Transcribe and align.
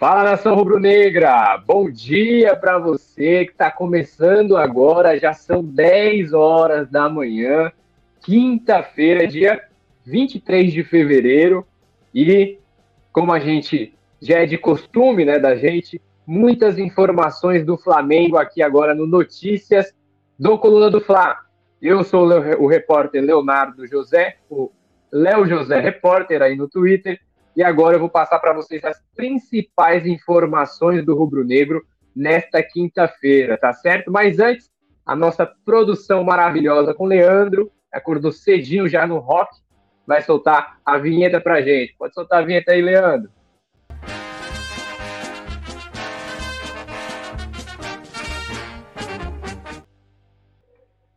Fala 0.00 0.24
nação 0.24 0.54
rubro-negra! 0.54 1.62
Bom 1.66 1.90
dia 1.90 2.56
para 2.56 2.78
você 2.78 3.44
que 3.44 3.52
está 3.52 3.70
começando 3.70 4.56
agora, 4.56 5.18
já 5.18 5.34
são 5.34 5.62
10 5.62 6.32
horas 6.32 6.88
da 6.88 7.06
manhã, 7.06 7.70
quinta-feira, 8.22 9.26
dia 9.26 9.62
23 10.06 10.72
de 10.72 10.82
fevereiro, 10.84 11.66
e 12.14 12.58
como 13.12 13.30
a 13.30 13.38
gente 13.38 13.92
já 14.22 14.38
é 14.38 14.46
de 14.46 14.56
costume, 14.56 15.26
né, 15.26 15.38
da 15.38 15.54
gente, 15.54 16.00
muitas 16.26 16.78
informações 16.78 17.62
do 17.62 17.76
Flamengo 17.76 18.38
aqui 18.38 18.62
agora 18.62 18.94
no 18.94 19.06
Notícias 19.06 19.94
do 20.38 20.58
Coluna 20.58 20.88
do 20.88 21.02
Fla. 21.02 21.40
Eu 21.82 22.02
sou 22.04 22.26
o 22.58 22.66
repórter 22.66 23.22
Leonardo 23.22 23.86
José, 23.86 24.38
o 24.48 24.70
Léo 25.12 25.46
José 25.46 25.78
Repórter 25.78 26.40
aí 26.40 26.56
no 26.56 26.66
Twitter, 26.66 27.20
e 27.56 27.62
agora 27.62 27.96
eu 27.96 28.00
vou 28.00 28.08
passar 28.08 28.38
para 28.38 28.52
vocês 28.52 28.84
as 28.84 29.02
principais 29.14 30.06
informações 30.06 31.04
do 31.04 31.16
Rubro 31.16 31.44
Negro 31.44 31.82
nesta 32.14 32.62
quinta-feira, 32.62 33.58
tá 33.58 33.72
certo? 33.72 34.10
Mas 34.10 34.38
antes, 34.38 34.70
a 35.04 35.16
nossa 35.16 35.46
produção 35.64 36.22
maravilhosa 36.22 36.94
com 36.94 37.06
Leandro, 37.06 37.70
acordou 37.92 38.32
cedinho 38.32 38.88
já 38.88 39.06
no 39.06 39.18
rock, 39.18 39.50
vai 40.06 40.22
soltar 40.22 40.78
a 40.84 40.98
vinheta 40.98 41.40
pra 41.40 41.60
gente. 41.60 41.94
Pode 41.98 42.14
soltar 42.14 42.42
a 42.42 42.44
vinheta 42.44 42.72
aí, 42.72 42.82
Leandro. 42.82 43.30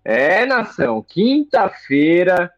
É, 0.06 0.46
nação, 0.46 1.02
quinta-feira, 1.02 2.52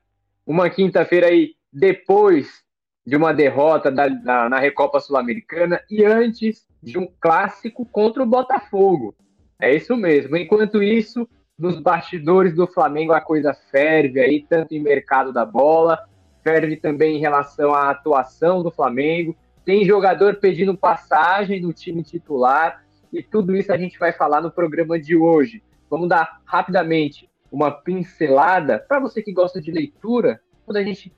uma 0.48 0.68
quinta-feira 0.68 1.28
aí 1.28 1.54
depois 1.72 2.65
de 3.06 3.16
uma 3.16 3.34
derrota 3.34 3.92
da, 3.92 4.10
na, 4.10 4.50
na 4.50 4.60
Recopa 4.60 5.00
Sul-Americana 5.00 5.80
e 5.90 6.04
antes 6.04 6.66
de 6.82 6.98
um 6.98 7.08
clássico 7.20 7.86
contra 7.86 8.24
o 8.24 8.26
Botafogo. 8.26 9.16
É 9.60 9.74
isso 9.74 9.96
mesmo. 9.96 10.36
Enquanto 10.36 10.82
isso, 10.82 11.28
nos 11.58 11.80
bastidores 11.80 12.54
do 12.54 12.68
Flamengo 12.68 13.14
a 13.14 13.22
coisa 13.22 13.54
ferve 13.72 14.20
aí, 14.20 14.46
tanto 14.48 14.74
em 14.74 14.82
mercado 14.82 15.32
da 15.32 15.46
bola, 15.46 16.00
ferve 16.44 16.76
também 16.78 17.18
em 17.18 17.20
relação 17.20 17.74
à 17.74 17.90
atuação 17.90 18.62
do 18.62 18.72
Flamengo. 18.72 19.36
Tem 19.64 19.86
jogador 19.86 20.36
pedindo 20.36 20.78
passagem 20.78 21.62
no 21.62 21.74
time 21.74 22.04
titular 22.04 22.84
e 23.12 23.24
tudo 23.24 23.56
isso 23.56 23.72
a 23.72 23.78
gente 23.78 23.98
vai 23.98 24.12
falar 24.12 24.42
no 24.42 24.52
programa 24.52 25.00
de 25.00 25.16
hoje. 25.16 25.64
Vamos 25.90 26.10
dar 26.10 26.42
rapidamente 26.46 27.30
uma 27.52 27.72
pincelada 27.72 28.80
para 28.80 29.00
você 29.00 29.22
que 29.22 29.32
gosta 29.32 29.62
de 29.62 29.72
leitura. 29.72 30.42
Quando 30.66 30.78
a 30.78 30.84
gente 30.84 31.14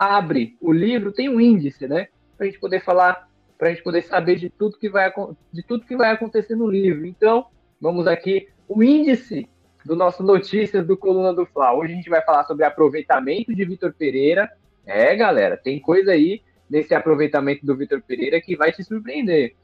abre 0.00 0.56
o 0.62 0.72
livro, 0.72 1.12
tem 1.12 1.28
um 1.28 1.38
índice, 1.38 1.86
né? 1.86 2.08
Para 2.34 2.46
a 2.46 2.48
gente 2.48 2.58
poder 2.58 2.82
falar, 2.82 3.28
para 3.58 3.68
a 3.68 3.70
gente 3.70 3.82
poder 3.82 4.00
saber 4.00 4.36
de 4.36 4.48
tudo 4.48 4.78
que 4.78 4.88
vai 4.88 5.12
de 5.52 5.62
tudo 5.62 5.84
que 5.84 5.94
vai 5.94 6.10
acontecer 6.10 6.56
no 6.56 6.66
livro. 6.66 7.04
Então, 7.04 7.44
vamos 7.78 8.06
aqui 8.06 8.48
o 8.66 8.82
índice 8.82 9.46
do 9.84 9.94
nosso 9.94 10.22
notícias 10.22 10.86
do 10.86 10.96
Coluna 10.96 11.34
do 11.34 11.44
Fla. 11.44 11.74
Hoje 11.74 11.92
a 11.92 11.96
gente 11.96 12.08
vai 12.08 12.22
falar 12.22 12.44
sobre 12.44 12.64
aproveitamento 12.64 13.54
de 13.54 13.62
Vitor 13.66 13.92
Pereira. 13.92 14.50
É, 14.86 15.14
galera, 15.14 15.58
tem 15.58 15.78
coisa 15.78 16.12
aí 16.12 16.40
nesse 16.68 16.94
aproveitamento 16.94 17.66
do 17.66 17.76
Vitor 17.76 18.00
Pereira 18.00 18.40
que 18.40 18.56
vai 18.56 18.72
te 18.72 18.82
surpreender. 18.82 19.54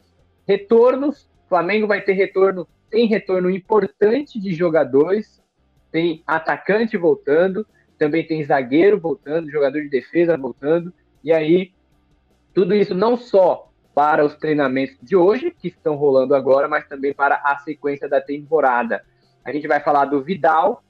Retornos, 0.47 1.31
Flamengo 1.49 1.87
vai 1.87 2.03
ter 2.03 2.13
retorno, 2.13 2.69
tem 2.91 3.07
retorno 3.07 3.49
importante 3.49 4.39
de 4.39 4.53
jogadores, 4.53 5.43
tem 5.91 6.23
atacante 6.27 6.95
voltando, 6.99 7.67
também 7.99 8.27
tem 8.27 8.45
zagueiro 8.45 9.01
voltando, 9.01 9.51
jogador 9.51 9.81
de 9.81 9.89
defesa 9.89 10.37
voltando, 10.37 10.93
e 11.23 11.33
aí 11.33 11.73
tudo 12.53 12.75
isso 12.75 12.95
não 12.95 13.17
só 13.17 13.71
para 13.95 14.25
os 14.25 14.35
treinamentos 14.35 14.97
de 15.01 15.17
hoje, 15.17 15.51
que 15.51 15.69
estão 15.69 15.97
rolando 15.97 16.35
agora, 16.35 16.69
mas 16.69 16.87
também 16.87 17.15
para 17.15 17.37
a 17.37 17.57
sequência 17.59 18.07
da 18.09 18.21
temporada. 18.21 19.03
A 19.43 19.51
gente 19.51 19.67
vai 19.67 19.81
falar 19.81 20.05
do 20.05 20.23
Vidal 20.23 20.83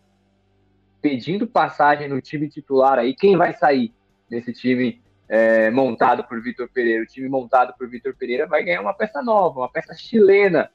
pedindo 1.01 1.47
passagem 1.47 2.09
no 2.09 2.21
time 2.21 2.49
titular 2.49 2.99
aí. 2.99 3.15
Quem 3.15 3.37
vai 3.37 3.53
sair 3.53 3.95
desse 4.29 4.53
time 4.53 5.01
é, 5.29 5.71
montado 5.71 6.25
por 6.25 6.43
Vitor 6.43 6.69
Pereira? 6.69 7.05
O 7.05 7.07
time 7.07 7.29
montado 7.29 7.75
por 7.79 7.89
Vitor 7.89 8.13
Pereira 8.17 8.45
vai 8.45 8.65
ganhar 8.65 8.81
uma 8.81 8.95
peça 8.95 9.23
nova, 9.23 9.61
uma 9.61 9.71
peça 9.71 9.95
chilena. 9.95 10.69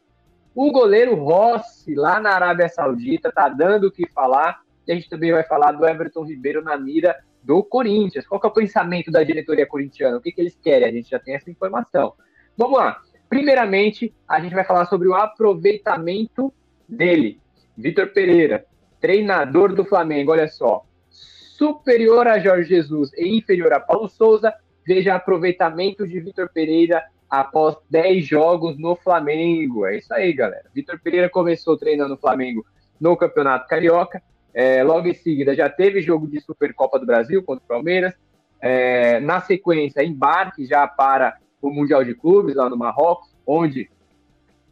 O 0.56 0.72
goleiro 0.72 1.16
Rossi, 1.16 1.96
lá 1.96 2.20
na 2.20 2.32
Arábia 2.32 2.70
Saudita, 2.70 3.30
tá 3.30 3.50
dando 3.50 3.88
o 3.88 3.92
que 3.92 4.08
falar. 4.10 4.62
A 4.92 4.96
gente 4.96 5.10
também 5.10 5.32
vai 5.32 5.44
falar 5.44 5.72
do 5.72 5.86
Everton 5.88 6.26
Ribeiro 6.26 6.62
na 6.64 6.78
mira 6.78 7.16
do 7.44 7.64
Corinthians. 7.64 8.28
Qual 8.28 8.42
é 8.44 8.48
o 8.48 8.52
pensamento 8.52 9.12
da 9.12 9.24
diretoria 9.24 9.66
corintiana? 9.66 10.18
O 10.18 10.22
que, 10.22 10.32
que 10.32 10.42
eles 10.42 10.58
querem? 10.62 10.88
A 10.88 10.92
gente 10.92 11.10
já 11.10 11.20
tem 11.20 11.36
essa 11.36 11.50
informação. 11.50 12.14
Vamos 12.58 12.78
lá. 12.78 13.02
Primeiramente, 13.30 14.14
a 14.28 14.40
gente 14.40 14.54
vai 14.54 14.66
falar 14.66 14.86
sobre 14.86 15.08
o 15.08 15.14
aproveitamento 15.14 16.54
dele. 16.88 17.40
Vitor 17.78 18.08
Pereira, 18.08 18.66
treinador 19.00 19.74
do 19.74 19.86
Flamengo, 19.86 20.32
olha 20.32 20.48
só. 20.48 20.86
Superior 21.10 22.28
a 22.28 22.40
Jorge 22.40 22.70
Jesus 22.70 23.12
e 23.14 23.38
inferior 23.38 23.72
a 23.72 23.80
Paulo 23.80 24.10
Souza, 24.10 24.54
veja 24.86 25.16
aproveitamento 25.16 26.08
de 26.08 26.20
Vitor 26.20 26.50
Pereira 26.54 27.04
após 27.30 27.78
10 27.90 28.26
jogos 28.26 28.78
no 28.78 28.96
Flamengo. 28.98 29.86
É 29.86 29.98
isso 29.98 30.14
aí, 30.14 30.34
galera. 30.34 30.66
Vitor 30.76 31.00
Pereira 31.00 31.30
começou 31.30 31.78
treinando 31.78 32.16
o 32.16 32.18
Flamengo 32.18 32.66
no 33.00 33.16
Campeonato 33.16 33.68
Carioca, 33.68 34.22
é, 34.54 34.84
logo 34.84 35.08
em 35.08 35.14
seguida, 35.14 35.56
já 35.56 35.70
teve 35.70 36.02
jogo 36.02 36.28
de 36.28 36.40
Supercopa 36.42 37.00
do 37.00 37.06
Brasil 37.06 37.44
contra 37.44 37.64
o 37.64 37.68
Palmeiras. 37.68 38.14
É, 38.60 39.20
na 39.20 39.42
sequência, 39.42 40.04
embarque 40.04 40.66
já 40.66 40.88
para 40.88 41.38
o 41.62 41.70
Mundial 41.70 42.04
de 42.04 42.14
Clubes 42.14 42.56
lá 42.56 42.70
no 42.70 42.78
Marrocos, 42.78 43.34
onde 43.46 43.90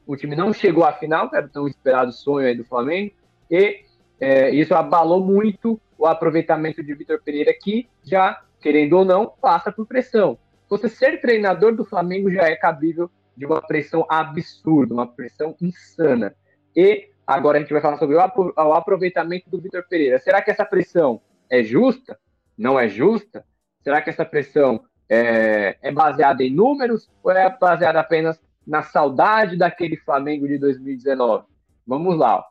o 0.05 0.15
time 0.15 0.35
não 0.35 0.51
chegou 0.51 0.83
à 0.83 0.91
final, 0.91 1.29
que 1.29 1.35
era 1.35 1.45
o 1.45 1.49
tão 1.49 1.67
esperado 1.67 2.11
sonho 2.11 2.55
do 2.57 2.63
Flamengo, 2.63 3.13
e 3.49 3.81
é, 4.19 4.49
isso 4.49 4.73
abalou 4.75 5.23
muito 5.23 5.79
o 5.97 6.05
aproveitamento 6.05 6.83
de 6.83 6.93
Vitor 6.93 7.21
Pereira, 7.23 7.53
que 7.53 7.87
já, 8.03 8.41
querendo 8.61 8.93
ou 8.93 9.05
não, 9.05 9.33
passa 9.41 9.71
por 9.71 9.85
pressão. 9.85 10.37
Você 10.69 10.87
ser 10.87 11.19
treinador 11.19 11.75
do 11.75 11.83
Flamengo 11.85 12.29
já 12.29 12.43
é 12.43 12.55
cabível 12.55 13.09
de 13.35 13.45
uma 13.45 13.61
pressão 13.61 14.05
absurda, 14.09 14.93
uma 14.93 15.07
pressão 15.07 15.55
insana. 15.61 16.35
E 16.75 17.08
Agora 17.29 17.59
a 17.59 17.61
gente 17.61 17.71
vai 17.71 17.79
falar 17.79 17.97
sobre 17.97 18.15
o 18.15 18.73
aproveitamento 18.73 19.51
do 19.51 19.61
Vitor 19.61 19.85
Pereira. 19.87 20.17
Será 20.17 20.41
que 20.41 20.49
essa 20.49 20.65
pressão 20.65 21.21
é 21.47 21.61
justa? 21.61 22.19
Não 22.57 22.79
é 22.79 22.89
justa? 22.89 23.45
Será 23.83 24.01
que 24.01 24.09
essa 24.09 24.25
pressão 24.25 24.83
é, 25.07 25.77
é 25.79 25.91
baseada 25.91 26.43
em 26.43 26.49
números 26.49 27.07
ou 27.21 27.29
é 27.31 27.47
baseada 27.55 27.99
apenas 27.99 28.41
na 28.65 28.81
saudade 28.81 29.55
daquele 29.55 29.95
Flamengo 29.95 30.47
de 30.47 30.57
2019? 30.57 31.45
Vamos 31.85 32.17
lá. 32.17 32.43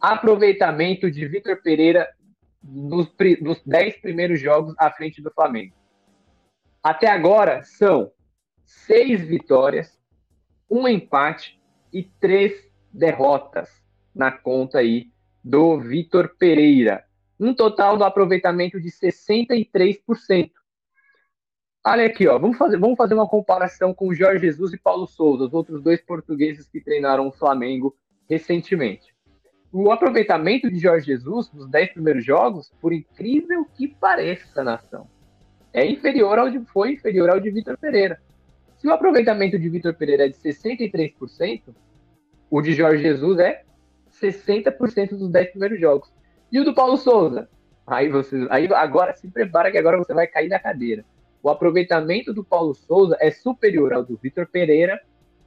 Aproveitamento 0.00 1.10
de 1.10 1.28
Vitor 1.28 1.60
Pereira 1.62 2.08
nos, 2.62 3.14
nos 3.42 3.62
10 3.66 4.00
primeiros 4.00 4.40
jogos 4.40 4.74
à 4.78 4.90
frente 4.90 5.20
do 5.20 5.30
Flamengo. 5.30 5.74
Até 6.82 7.08
agora 7.08 7.62
são 7.62 8.10
seis 8.64 9.20
vitórias, 9.20 10.00
um 10.70 10.88
empate 10.88 11.60
e 11.92 12.04
três 12.04 12.69
derrotas 12.92 13.68
na 14.14 14.30
conta 14.30 14.78
aí 14.78 15.10
do 15.42 15.78
Vitor 15.78 16.36
Pereira. 16.38 17.04
Um 17.38 17.54
total 17.54 17.96
do 17.96 18.04
aproveitamento 18.04 18.80
de 18.80 18.90
63%. 18.90 20.50
Olha 21.82 22.04
aqui, 22.04 22.28
ó, 22.28 22.38
vamos 22.38 22.58
fazer, 22.58 22.78
vamos 22.78 22.96
fazer 22.96 23.14
uma 23.14 23.26
comparação 23.26 23.94
com 23.94 24.12
Jorge 24.12 24.44
Jesus 24.44 24.74
e 24.74 24.78
Paulo 24.78 25.06
Souza, 25.06 25.44
os 25.44 25.54
outros 25.54 25.82
dois 25.82 26.00
portugueses 26.02 26.68
que 26.68 26.80
treinaram 26.80 27.28
o 27.28 27.32
Flamengo 27.32 27.96
recentemente. 28.28 29.14
O 29.72 29.90
aproveitamento 29.90 30.70
de 30.70 30.78
Jorge 30.78 31.06
Jesus 31.06 31.50
nos 31.52 31.70
10 31.70 31.94
primeiros 31.94 32.24
jogos, 32.24 32.70
por 32.80 32.92
incrível 32.92 33.64
que 33.74 33.88
pareça, 33.88 34.62
nação, 34.62 35.08
é 35.72 35.86
inferior 35.86 36.38
ao 36.38 36.50
de 36.50 36.60
foi 36.66 36.92
inferior 36.92 37.30
ao 37.30 37.40
de 37.40 37.50
Vitor 37.50 37.78
Pereira. 37.78 38.20
Se 38.76 38.88
o 38.88 38.92
aproveitamento 38.92 39.58
de 39.58 39.68
Vitor 39.68 39.94
Pereira 39.94 40.26
é 40.26 40.28
de 40.28 40.36
63%, 40.36 41.74
o 42.50 42.60
de 42.60 42.74
Jorge 42.74 43.02
Jesus 43.02 43.38
é 43.38 43.62
60% 44.20 45.16
dos 45.16 45.30
10 45.30 45.50
primeiros 45.50 45.80
jogos. 45.80 46.12
E 46.50 46.58
o 46.58 46.64
do 46.64 46.74
Paulo 46.74 46.96
Souza? 46.96 47.48
Aí 47.86 48.08
você, 48.08 48.44
aí 48.50 48.66
agora 48.74 49.14
se 49.14 49.28
prepara 49.28 49.70
que 49.70 49.78
agora 49.78 49.96
você 49.96 50.12
vai 50.12 50.26
cair 50.26 50.48
da 50.48 50.58
cadeira. 50.58 51.04
O 51.42 51.48
aproveitamento 51.48 52.34
do 52.34 52.44
Paulo 52.44 52.74
Souza 52.74 53.16
é 53.20 53.30
superior 53.30 53.92
ao 53.92 54.04
do 54.04 54.16
Vitor 54.16 54.46
Pereira 54.46 55.00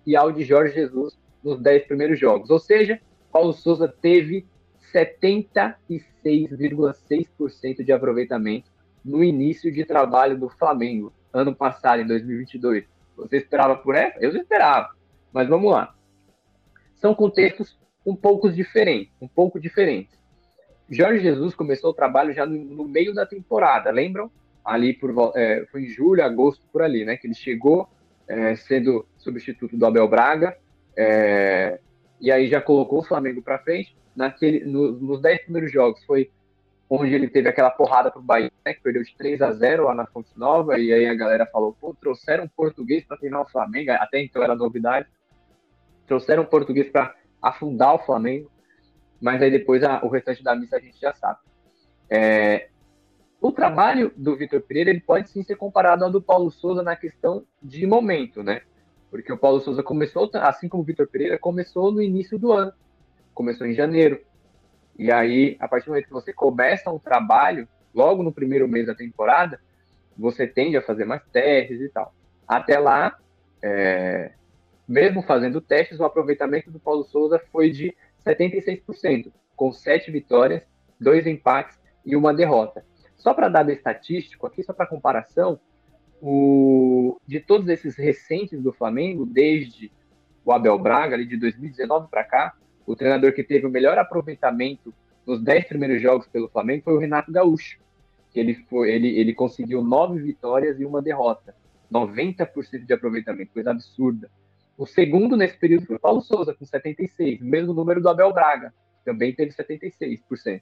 e 0.05 0.15
ao 0.15 0.31
de 0.31 0.45
Jorge 0.45 0.75
Jesus 0.75 1.19
nos 1.43 1.59
10 1.59 1.87
primeiros 1.87 2.17
jogos. 2.17 2.49
Ou 2.49 2.59
seja, 2.59 3.01
Paulo 3.31 3.51
Souza 3.51 3.85
teve 3.87 4.45
76,6% 4.93 7.83
de 7.83 7.91
aproveitamento 7.91 8.71
no 9.03 9.21
início 9.23 9.71
de 9.71 9.83
trabalho 9.83 10.37
do 10.37 10.49
Flamengo, 10.49 11.11
ano 11.33 11.53
passado, 11.53 12.01
em 12.01 12.07
2022. 12.07 12.85
Você 13.17 13.37
esperava 13.37 13.75
por 13.75 13.95
essa? 13.95 14.17
Eu 14.19 14.35
esperava. 14.35 14.89
Mas 15.31 15.47
vamos 15.49 15.71
lá 15.71 15.93
são 17.03 17.13
contextos 17.13 17.77
um 18.05 18.15
pouco 18.15 18.49
diferentes, 18.49 19.13
um 19.21 19.27
pouco 19.27 19.59
diferentes. 19.59 20.17
Jorge 20.89 21.21
Jesus 21.21 21.53
começou 21.53 21.89
o 21.89 21.93
trabalho 21.93 22.33
já 22.33 22.45
no, 22.45 22.57
no 22.57 22.87
meio 22.87 23.13
da 23.13 23.25
temporada, 23.25 23.91
lembram? 23.91 24.31
Ali 24.63 24.93
por 24.93 25.33
é, 25.35 25.65
foi 25.69 25.83
em 25.83 25.89
julho, 25.89 26.23
agosto, 26.23 26.65
por 26.71 26.81
ali, 26.81 27.03
né? 27.03 27.17
Que 27.17 27.27
ele 27.27 27.33
chegou 27.33 27.89
é, 28.25 28.55
sendo 28.55 29.05
substituto 29.17 29.75
do 29.75 29.85
Abel 29.85 30.07
Braga, 30.07 30.57
é, 30.95 31.77
e 32.21 32.31
aí 32.31 32.47
já 32.47 32.61
colocou 32.61 32.99
o 32.99 33.03
Flamengo 33.03 33.41
para 33.41 33.59
frente. 33.59 33.93
Naquele, 34.15 34.63
no, 34.63 34.93
nos 34.93 35.21
10 35.21 35.43
primeiros 35.43 35.73
jogos 35.73 36.01
foi 36.05 36.31
onde 36.89 37.13
ele 37.13 37.27
teve 37.27 37.49
aquela 37.49 37.71
porrada 37.71 38.11
pro 38.11 38.21
Bahia, 38.21 38.51
né, 38.65 38.73
que 38.73 38.81
perdeu 38.81 39.03
de 39.03 39.13
3 39.17 39.41
a 39.41 39.51
0 39.51 39.85
lá 39.85 39.95
na 39.95 40.05
Fonte 40.05 40.29
Nova, 40.37 40.79
e 40.79 40.93
aí 40.93 41.05
a 41.05 41.15
galera 41.15 41.45
falou, 41.47 41.75
pô, 41.81 41.93
trouxeram 41.99 42.45
um 42.45 42.47
português 42.47 43.03
para 43.03 43.17
treinar 43.17 43.41
o 43.41 43.49
Flamengo, 43.49 43.91
até 43.91 44.21
então 44.21 44.41
era 44.41 44.55
novidade, 44.55 45.07
trouxeram 46.05 46.43
um 46.43 46.45
português 46.45 46.89
para 46.89 47.15
afundar 47.41 47.95
o 47.95 47.99
Flamengo, 47.99 48.51
mas 49.21 49.41
aí 49.41 49.51
depois 49.51 49.83
a, 49.83 50.03
o 50.03 50.09
restante 50.09 50.43
da 50.43 50.55
missa 50.55 50.77
a 50.77 50.79
gente 50.79 50.99
já 50.99 51.13
sabe. 51.13 51.39
É, 52.09 52.69
o 53.41 53.51
trabalho 53.51 54.11
do 54.15 54.35
Vitor 54.35 54.61
Pereira 54.61 54.89
ele 54.89 55.01
pode 55.01 55.29
sim 55.29 55.43
ser 55.43 55.55
comparado 55.55 56.05
ao 56.05 56.11
do 56.11 56.21
Paulo 56.21 56.51
Souza 56.51 56.81
na 56.81 56.95
questão 56.95 57.45
de 57.61 57.85
momento, 57.85 58.43
né? 58.43 58.61
Porque 59.09 59.31
o 59.31 59.37
Paulo 59.37 59.59
Souza 59.59 59.83
começou, 59.83 60.29
assim 60.35 60.67
como 60.67 60.83
o 60.83 60.85
Vitor 60.85 61.07
Pereira, 61.07 61.37
começou 61.37 61.91
no 61.91 62.01
início 62.01 62.39
do 62.39 62.51
ano, 62.51 62.73
começou 63.33 63.67
em 63.67 63.73
janeiro, 63.73 64.19
e 64.97 65.11
aí, 65.11 65.57
a 65.59 65.67
partir 65.67 65.85
do 65.85 65.89
momento 65.89 66.05
que 66.05 66.13
você 66.13 66.31
começa 66.31 66.91
um 66.91 66.99
trabalho, 66.99 67.67
logo 67.93 68.21
no 68.23 68.31
primeiro 68.31 68.67
mês 68.67 68.87
da 68.87 68.95
temporada, 68.95 69.59
você 70.17 70.45
tende 70.45 70.77
a 70.77 70.81
fazer 70.81 71.05
mais 71.05 71.23
testes 71.31 71.81
e 71.81 71.89
tal. 71.89 72.13
Até 72.47 72.77
lá, 72.77 73.17
é, 73.61 74.33
mesmo 74.87 75.21
fazendo 75.23 75.61
testes, 75.61 75.99
o 75.99 76.03
aproveitamento 76.03 76.69
do 76.69 76.79
Paulo 76.79 77.03
Souza 77.03 77.41
foi 77.51 77.71
de 77.71 77.95
76%, 78.25 79.31
com 79.55 79.71
sete 79.71 80.11
vitórias, 80.11 80.63
dois 80.99 81.25
empates 81.25 81.79
e 82.05 82.15
uma 82.15 82.33
derrota. 82.33 82.85
Só 83.15 83.33
para 83.33 83.49
dar 83.49 83.69
estatístico 83.69 84.45
aqui, 84.45 84.63
só 84.63 84.73
para 84.73 84.85
comparação, 84.85 85.59
o, 86.21 87.17
de 87.27 87.39
todos 87.39 87.67
esses 87.67 87.95
recentes 87.95 88.61
do 88.61 88.73
Flamengo, 88.73 89.25
desde 89.25 89.91
o 90.45 90.51
Abel 90.51 90.77
Braga, 90.77 91.15
ali 91.15 91.25
de 91.25 91.37
2019 91.37 92.07
para 92.09 92.23
cá, 92.23 92.53
o 92.85 92.95
treinador 92.95 93.33
que 93.33 93.43
teve 93.43 93.65
o 93.65 93.69
melhor 93.69 93.97
aproveitamento 93.97 94.93
nos 95.25 95.41
dez 95.41 95.65
primeiros 95.65 96.01
jogos 96.01 96.27
pelo 96.27 96.49
Flamengo 96.49 96.83
foi 96.83 96.93
o 96.93 96.99
Renato 96.99 97.31
Gaúcho. 97.31 97.79
Que 98.31 98.39
ele, 98.39 98.55
foi, 98.69 98.91
ele, 98.91 99.19
ele 99.19 99.33
conseguiu 99.33 99.83
nove 99.83 100.19
vitórias 100.19 100.79
e 100.79 100.85
uma 100.85 101.01
derrota. 101.01 101.55
90% 101.91 102.85
de 102.85 102.93
aproveitamento, 102.93 103.53
coisa 103.53 103.71
absurda. 103.71 104.29
O 104.77 104.85
segundo 104.85 105.37
nesse 105.37 105.57
período 105.57 105.85
foi 105.85 105.95
o 105.97 105.99
Paulo 105.99 106.21
Souza, 106.21 106.53
com 106.53 106.65
76%, 106.65 107.41
o 107.41 107.45
mesmo 107.45 107.73
número 107.73 108.01
do 108.01 108.09
Abel 108.09 108.33
Braga, 108.33 108.73
também 109.05 109.33
teve 109.33 109.51
76%. 109.51 110.61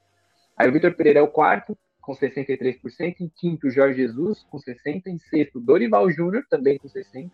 Aí 0.57 0.69
o 0.69 0.71
Vitor 0.73 0.93
Pereira 0.93 1.19
é 1.19 1.23
o 1.23 1.27
quarto, 1.27 1.77
com 2.01 2.13
63%, 2.13 3.15
em 3.19 3.29
quinto, 3.29 3.69
Jorge 3.69 4.01
Jesus, 4.01 4.43
com 4.49 4.57
60%, 4.57 5.07
em 5.07 5.17
sexto, 5.17 5.59
Dorival 5.59 6.11
Júnior, 6.11 6.43
também 6.49 6.77
com 6.77 6.87
60%. 6.87 7.31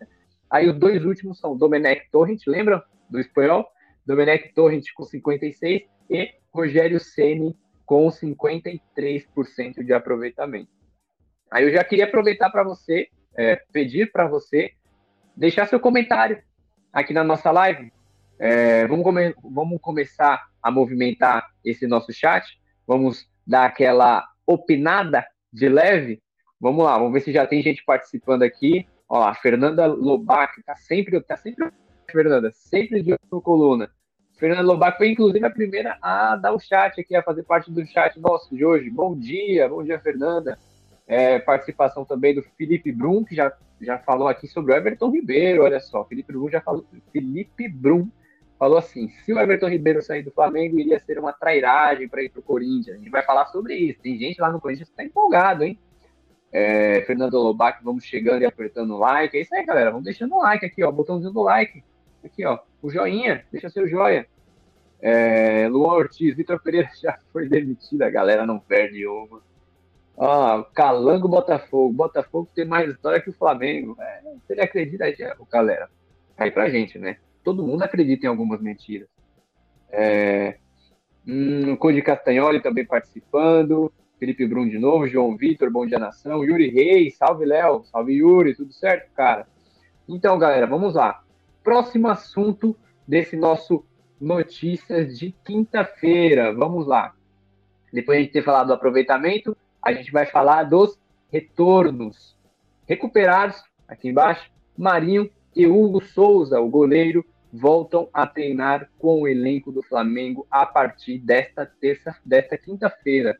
Aí 0.50 0.68
os 0.68 0.78
dois 0.78 1.04
últimos 1.04 1.38
são 1.38 1.56
Domenech 1.56 2.08
Torrent, 2.10 2.42
lembram? 2.46 2.82
Do 3.10 3.18
espanhol, 3.18 3.66
Domenech 4.06 4.52
Torrent 4.54 4.84
com 4.94 5.04
56% 5.04 5.86
e 6.10 6.34
Rogério 6.52 7.00
Ceni 7.00 7.56
com 7.84 8.06
53% 8.08 9.84
de 9.84 9.92
aproveitamento. 9.92 10.70
Aí 11.50 11.64
eu 11.64 11.72
já 11.72 11.82
queria 11.82 12.04
aproveitar 12.04 12.50
para 12.50 12.62
você, 12.62 13.08
é, 13.36 13.56
pedir 13.72 14.12
para 14.12 14.26
você 14.26 14.72
deixar 15.36 15.66
seu 15.66 15.80
comentário 15.80 16.42
aqui 16.92 17.12
na 17.12 17.24
nossa 17.24 17.50
live. 17.50 17.92
É, 18.38 18.86
vamos, 18.86 19.04
come 19.04 19.34
vamos 19.42 19.80
começar 19.80 20.46
a 20.62 20.70
movimentar 20.70 21.48
esse 21.64 21.86
nosso 21.86 22.12
chat. 22.12 22.58
Vamos 22.86 23.28
dar 23.46 23.66
aquela 23.66 24.24
opinada 24.46 25.26
de 25.52 25.68
leve. 25.68 26.22
Vamos 26.60 26.84
lá, 26.84 26.98
vamos 26.98 27.12
ver 27.12 27.20
se 27.20 27.32
já 27.32 27.46
tem 27.46 27.62
gente 27.62 27.84
participando 27.84 28.42
aqui. 28.42 28.86
Ó, 29.08 29.22
a 29.22 29.34
Fernanda 29.34 29.86
Lobac 29.86 30.62
tá 30.64 30.74
sempre, 30.76 31.20
tá 31.20 31.36
sempre, 31.36 31.70
Fernanda, 32.10 32.50
sempre 32.52 33.02
de 33.02 33.16
coluna. 33.42 33.90
Fernanda 34.38 34.62
Lobac 34.62 34.96
foi, 34.98 35.10
inclusive, 35.10 35.44
a 35.44 35.50
primeira 35.50 35.98
a 36.00 36.36
dar 36.36 36.52
o 36.52 36.60
chat 36.60 37.00
aqui, 37.00 37.16
a 37.16 37.22
fazer 37.22 37.42
parte 37.42 37.70
do 37.72 37.84
chat 37.86 38.18
nosso 38.20 38.54
de 38.54 38.64
hoje. 38.64 38.88
Bom 38.88 39.16
dia, 39.18 39.68
bom 39.68 39.82
dia, 39.82 39.98
Fernanda. 39.98 40.58
É, 41.06 41.38
participação 41.38 42.04
também 42.04 42.34
do 42.34 42.42
Felipe 42.56 42.92
Brum, 42.92 43.24
que 43.24 43.34
já, 43.34 43.52
já 43.80 43.98
falou 43.98 44.28
aqui 44.28 44.46
sobre 44.46 44.72
o 44.72 44.76
Everton 44.76 45.10
Ribeiro, 45.10 45.62
olha 45.62 45.80
só. 45.80 46.04
Felipe 46.04 46.32
Brum 46.32 46.48
já 46.50 46.60
falou. 46.60 46.84
Felipe 47.12 47.68
Brum 47.68 48.08
falou 48.58 48.78
assim: 48.78 49.08
se 49.08 49.32
o 49.32 49.38
Everton 49.38 49.68
Ribeiro 49.68 50.02
sair 50.02 50.22
do 50.22 50.30
Flamengo, 50.30 50.78
iria 50.78 50.98
ser 51.00 51.18
uma 51.18 51.32
trairagem 51.32 52.08
para 52.08 52.22
ir 52.22 52.28
para 52.28 52.40
o 52.40 52.42
Corinthians. 52.42 52.96
A 52.96 52.98
gente 52.98 53.10
vai 53.10 53.22
falar 53.22 53.46
sobre 53.46 53.74
isso. 53.74 54.00
Tem 54.00 54.18
gente 54.18 54.40
lá 54.40 54.50
no 54.50 54.60
Corinthians 54.60 54.88
que 54.88 54.92
está 54.92 55.04
empolgado, 55.04 55.64
hein? 55.64 55.78
É, 56.50 57.02
Fernando 57.02 57.34
Lobac, 57.34 57.84
vamos 57.84 58.04
chegando 58.04 58.42
e 58.42 58.46
apertando 58.46 58.94
o 58.94 58.98
like. 58.98 59.36
É 59.36 59.42
isso 59.42 59.54
aí, 59.54 59.64
galera. 59.64 59.90
Vamos 59.90 60.04
deixando 60.04 60.34
o 60.34 60.42
like 60.42 60.64
aqui, 60.64 60.82
ó. 60.82 60.90
Botãozinho 60.90 61.32
do 61.32 61.42
like. 61.42 61.82
Aqui, 62.24 62.44
ó, 62.44 62.58
o 62.82 62.90
joinha, 62.90 63.44
deixa 63.52 63.70
seu 63.70 63.86
joia. 63.86 64.26
É, 65.00 65.68
Luan 65.68 65.94
Ortiz, 65.94 66.34
Vitor 66.36 66.60
Pereira 66.60 66.90
já 67.00 67.18
foi 67.32 67.48
demitido, 67.48 68.02
a 68.02 68.10
galera 68.10 68.44
não 68.44 68.58
perde 68.58 69.06
ovo. 69.06 69.42
Ó, 70.20 70.64
Calango 70.74 71.28
Botafogo, 71.28 71.92
Botafogo 71.92 72.48
tem 72.54 72.64
mais 72.64 72.90
história 72.90 73.20
que 73.20 73.30
o 73.30 73.34
Flamengo. 73.34 73.96
É, 74.00 74.22
ele 74.50 74.60
acredita 74.60 75.04
aí, 75.04 75.16
galera. 75.50 75.88
Aí 76.36 76.50
pra 76.50 76.68
gente, 76.68 76.98
né? 76.98 77.18
Todo 77.44 77.66
mundo 77.66 77.82
acredita 77.82 78.26
em 78.26 78.28
algumas 78.28 78.60
mentiras. 78.60 79.08
É, 79.90 80.58
hum, 81.26 81.76
Castagnoli 82.04 82.60
também 82.60 82.84
participando. 82.84 83.92
Felipe 84.18 84.44
Brum 84.46 84.68
de 84.68 84.78
novo, 84.78 85.06
João 85.06 85.36
Vitor, 85.36 85.70
bom 85.70 85.86
dia 85.86 85.98
nação. 85.98 86.44
Yuri 86.44 86.70
Reis, 86.70 87.16
salve 87.16 87.44
Léo, 87.44 87.84
salve 87.84 88.14
Yuri, 88.14 88.56
tudo 88.56 88.72
certo, 88.72 89.12
cara? 89.14 89.46
Então, 90.08 90.36
galera, 90.36 90.66
vamos 90.66 90.94
lá 90.94 91.22
próximo 91.68 92.08
assunto 92.08 92.74
desse 93.06 93.36
nosso 93.36 93.84
Notícias 94.18 95.18
de 95.18 95.32
quinta-feira. 95.44 96.52
Vamos 96.52 96.86
lá. 96.86 97.14
Depois 97.92 98.24
de 98.24 98.32
ter 98.32 98.42
falado 98.42 98.68
do 98.68 98.72
aproveitamento, 98.72 99.54
a 99.82 99.92
gente 99.92 100.10
vai 100.10 100.26
falar 100.26 100.64
dos 100.64 100.98
retornos. 101.30 102.36
Recuperados, 102.86 103.62
aqui 103.86 104.08
embaixo, 104.08 104.50
Marinho 104.76 105.30
e 105.54 105.66
Hugo 105.66 106.02
Souza, 106.02 106.60
o 106.60 106.68
goleiro, 106.68 107.24
voltam 107.52 108.08
a 108.12 108.26
treinar 108.26 108.90
com 108.98 109.22
o 109.22 109.28
elenco 109.28 109.72
do 109.72 109.82
Flamengo 109.82 110.46
a 110.50 110.66
partir 110.66 111.18
desta 111.18 111.66
terça, 111.66 112.16
desta 112.24 112.56
quinta-feira. 112.56 113.38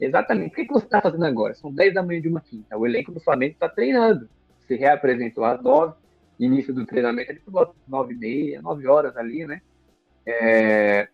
Exatamente. 0.00 0.52
O 0.52 0.54
que, 0.54 0.72
você 0.72 0.84
está 0.84 1.00
fazendo 1.00 1.24
agora? 1.24 1.54
São 1.54 1.72
10 1.72 1.94
da 1.94 2.02
manhã 2.02 2.20
de 2.20 2.28
uma 2.28 2.40
quinta. 2.40 2.76
O 2.76 2.86
elenco 2.86 3.10
do 3.10 3.20
Flamengo 3.20 3.54
está 3.54 3.68
treinando. 3.68 4.28
Se 4.66 4.76
reapresentou 4.76 5.44
às 5.44 5.60
9, 5.62 5.94
início 6.38 6.72
do 6.72 6.86
treinamento 6.86 7.30
ali 7.30 7.40
por 7.40 7.74
nove 7.86 8.14
e 8.14 8.16
meia, 8.16 8.62
nove 8.62 8.86
horas 8.86 9.16
ali, 9.16 9.44
né? 9.46 9.60
É, 10.24 11.08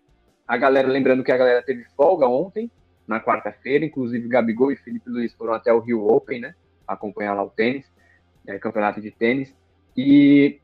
a 0.46 0.56
galera, 0.56 0.88
lembrando 0.88 1.24
que 1.24 1.32
a 1.32 1.36
galera 1.36 1.62
teve 1.62 1.84
folga 1.96 2.26
ontem, 2.26 2.70
na 3.06 3.20
quarta-feira, 3.20 3.84
inclusive 3.84 4.28
Gabigol 4.28 4.72
e 4.72 4.76
Felipe 4.76 5.10
Luiz 5.10 5.32
foram 5.34 5.54
até 5.54 5.72
o 5.72 5.80
Rio 5.80 6.06
Open, 6.06 6.40
né? 6.40 6.54
Acompanhar 6.86 7.34
lá 7.34 7.44
o 7.44 7.50
tênis, 7.50 7.90
é, 8.46 8.58
campeonato 8.58 9.00
de 9.00 9.10
tênis. 9.10 9.54
E 9.96 10.60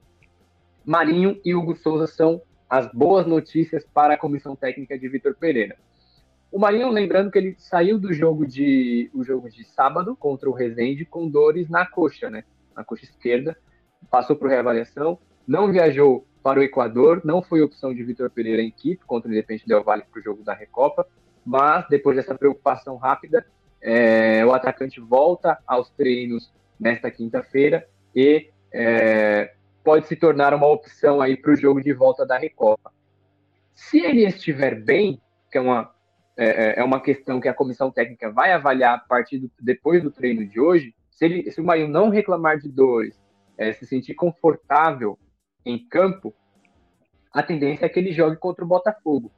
Marinho 0.84 1.40
e 1.44 1.54
Hugo 1.54 1.76
Souza 1.76 2.06
são 2.06 2.42
as 2.68 2.90
boas 2.92 3.26
notícias 3.26 3.84
para 3.84 4.14
a 4.14 4.18
comissão 4.18 4.56
técnica 4.56 4.98
de 4.98 5.08
Vitor 5.08 5.34
Pereira. 5.34 5.76
O 6.50 6.58
Marinho, 6.58 6.88
lembrando 6.88 7.30
que 7.30 7.38
ele 7.38 7.54
saiu 7.58 7.98
do 7.98 8.12
jogo 8.12 8.46
de 8.46 9.10
o 9.14 9.22
jogo 9.22 9.48
de 9.48 9.64
sábado 9.64 10.16
contra 10.16 10.48
o 10.48 10.52
Rezende 10.52 11.04
com 11.04 11.28
dores 11.28 11.68
na 11.68 11.86
coxa, 11.86 12.28
né? 12.28 12.44
Na 12.74 12.82
coxa 12.82 13.04
esquerda, 13.04 13.56
passou 14.10 14.34
por 14.34 14.48
reavaliação, 14.48 15.18
não 15.46 15.70
viajou 15.70 16.26
para 16.42 16.58
o 16.58 16.62
Equador, 16.62 17.20
não 17.24 17.42
foi 17.42 17.60
opção 17.60 17.94
de 17.94 18.02
Vitor 18.02 18.30
Pereira 18.30 18.62
em 18.62 18.70
Quito 18.70 19.06
contra 19.06 19.28
o 19.28 19.32
Independente 19.32 19.68
Del 19.68 19.84
Valle 19.84 20.04
para 20.10 20.20
o 20.20 20.22
jogo 20.22 20.42
da 20.42 20.54
Recopa, 20.54 21.06
mas 21.44 21.86
depois 21.88 22.16
dessa 22.16 22.34
preocupação 22.34 22.96
rápida, 22.96 23.44
é, 23.80 24.44
o 24.44 24.52
atacante 24.52 25.00
volta 25.00 25.58
aos 25.66 25.90
treinos 25.90 26.52
nesta 26.78 27.10
quinta-feira 27.10 27.86
e 28.14 28.50
é, 28.72 29.54
pode 29.82 30.06
se 30.06 30.16
tornar 30.16 30.54
uma 30.54 30.66
opção 30.66 31.20
aí 31.20 31.36
para 31.36 31.52
o 31.52 31.56
jogo 31.56 31.80
de 31.80 31.92
volta 31.92 32.26
da 32.26 32.38
Recopa. 32.38 32.92
Se 33.74 33.98
ele 33.98 34.24
estiver 34.26 34.80
bem, 34.80 35.20
que 35.50 35.58
é 35.58 35.60
uma, 35.60 35.90
é, 36.36 36.46
é, 36.46 36.80
é 36.80 36.84
uma 36.84 37.00
questão 37.00 37.40
que 37.40 37.48
a 37.48 37.54
comissão 37.54 37.90
técnica 37.90 38.30
vai 38.30 38.52
avaliar 38.52 38.94
a 38.94 38.98
partir 38.98 39.38
do, 39.38 39.50
depois 39.60 40.02
do 40.02 40.10
treino 40.10 40.46
de 40.46 40.60
hoje, 40.60 40.94
se, 41.10 41.24
ele, 41.24 41.50
se 41.50 41.60
o 41.60 41.64
Marinho 41.64 41.88
não 41.88 42.08
reclamar 42.08 42.58
de 42.58 42.68
dores, 42.68 43.20
é, 43.56 43.72
se 43.72 43.86
sentir 43.86 44.14
confortável 44.14 45.18
em 45.64 45.78
campo, 45.86 46.34
a 47.32 47.42
tendência 47.42 47.86
é 47.86 47.88
que 47.88 47.98
ele 47.98 48.12
jogue 48.12 48.36
contra 48.36 48.64
o 48.64 48.68
Botafogo. 48.68 49.30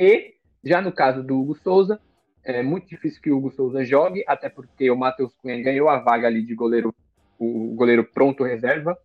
E, 0.00 0.36
já 0.64 0.80
no 0.80 0.90
caso 0.90 1.22
do 1.22 1.38
Hugo 1.38 1.54
Souza, 1.56 2.00
é 2.42 2.62
muito 2.62 2.88
difícil 2.88 3.20
que 3.20 3.30
o 3.30 3.36
Hugo 3.36 3.50
Souza 3.50 3.84
jogue, 3.84 4.24
até 4.26 4.48
porque 4.48 4.90
o 4.90 4.96
Matheus 4.96 5.34
Cunha 5.34 5.62
ganhou 5.62 5.90
a 5.90 5.98
vaga 5.98 6.26
ali 6.26 6.42
de 6.42 6.54
goleiro, 6.54 6.94
o 7.38 7.74
goleiro 7.74 8.02
pronto 8.02 8.42
reserva 8.42 8.96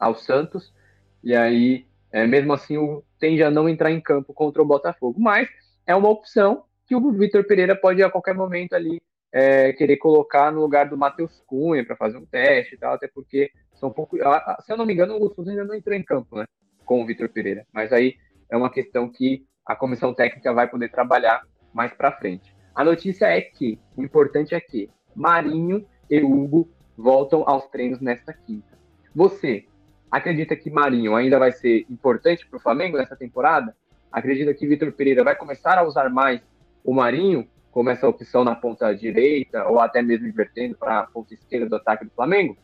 ao 0.00 0.16
Santos, 0.16 0.74
e 1.22 1.32
aí, 1.32 1.86
é, 2.10 2.26
mesmo 2.26 2.52
assim, 2.52 2.76
o 2.76 3.04
tende 3.20 3.40
a 3.44 3.52
não 3.52 3.68
entrar 3.68 3.92
em 3.92 4.00
campo 4.00 4.34
contra 4.34 4.60
o 4.60 4.66
Botafogo. 4.66 5.20
Mas 5.20 5.48
é 5.86 5.94
uma 5.94 6.08
opção 6.08 6.64
que 6.86 6.96
o 6.96 7.12
Vitor 7.12 7.46
Pereira 7.46 7.76
pode 7.76 8.02
a 8.02 8.10
qualquer 8.10 8.34
momento 8.34 8.72
ali 8.72 9.00
é, 9.30 9.72
querer 9.74 9.98
colocar 9.98 10.50
no 10.50 10.60
lugar 10.60 10.88
do 10.88 10.98
Matheus 10.98 11.40
Cunha 11.46 11.86
para 11.86 11.94
fazer 11.94 12.18
um 12.18 12.26
teste 12.26 12.74
e 12.74 12.78
tal, 12.78 12.94
até 12.94 13.06
porque 13.06 13.52
são 13.74 13.92
pouco. 13.92 14.16
Se 14.62 14.72
eu 14.72 14.76
não 14.76 14.84
me 14.84 14.92
engano, 14.92 15.12
o 15.12 15.16
Augusto 15.16 15.48
ainda 15.48 15.64
não 15.64 15.74
entrou 15.76 15.94
em 15.94 16.02
campo, 16.02 16.36
né? 16.36 16.46
Com 16.84 17.00
o 17.00 17.06
Vitor 17.06 17.28
Pereira. 17.28 17.64
Mas 17.72 17.92
aí 17.92 18.16
é 18.50 18.56
uma 18.56 18.70
questão 18.70 19.08
que 19.08 19.46
a 19.70 19.76
comissão 19.76 20.12
técnica 20.12 20.52
vai 20.52 20.66
poder 20.66 20.90
trabalhar 20.90 21.46
mais 21.72 21.92
para 21.92 22.10
frente. 22.10 22.52
A 22.74 22.82
notícia 22.82 23.26
é 23.26 23.40
que 23.40 23.78
o 23.96 24.02
importante 24.02 24.52
é 24.52 24.60
que 24.60 24.90
Marinho 25.14 25.86
e 26.10 26.20
Hugo 26.20 26.68
voltam 26.98 27.44
aos 27.46 27.68
treinos 27.68 28.00
nesta 28.00 28.32
quinta. 28.32 28.76
Você 29.14 29.66
acredita 30.10 30.56
que 30.56 30.68
Marinho 30.70 31.14
ainda 31.14 31.38
vai 31.38 31.52
ser 31.52 31.86
importante 31.88 32.44
para 32.48 32.56
o 32.56 32.60
Flamengo 32.60 32.96
nessa 32.96 33.14
temporada? 33.14 33.76
Acredita 34.10 34.52
que 34.52 34.66
Vitor 34.66 34.90
Pereira 34.90 35.22
vai 35.22 35.36
começar 35.36 35.78
a 35.78 35.84
usar 35.84 36.10
mais 36.10 36.40
o 36.84 36.92
Marinho 36.92 37.46
como 37.70 37.90
essa 37.90 38.08
opção 38.08 38.42
na 38.42 38.56
ponta 38.56 38.92
direita 38.92 39.68
ou 39.68 39.78
até 39.78 40.02
mesmo 40.02 40.26
invertendo 40.26 40.76
para 40.76 40.98
a 40.98 41.06
ponta 41.06 41.32
esquerda 41.32 41.68
do 41.68 41.76
ataque 41.76 42.04
do 42.04 42.10
Flamengo? 42.10 42.56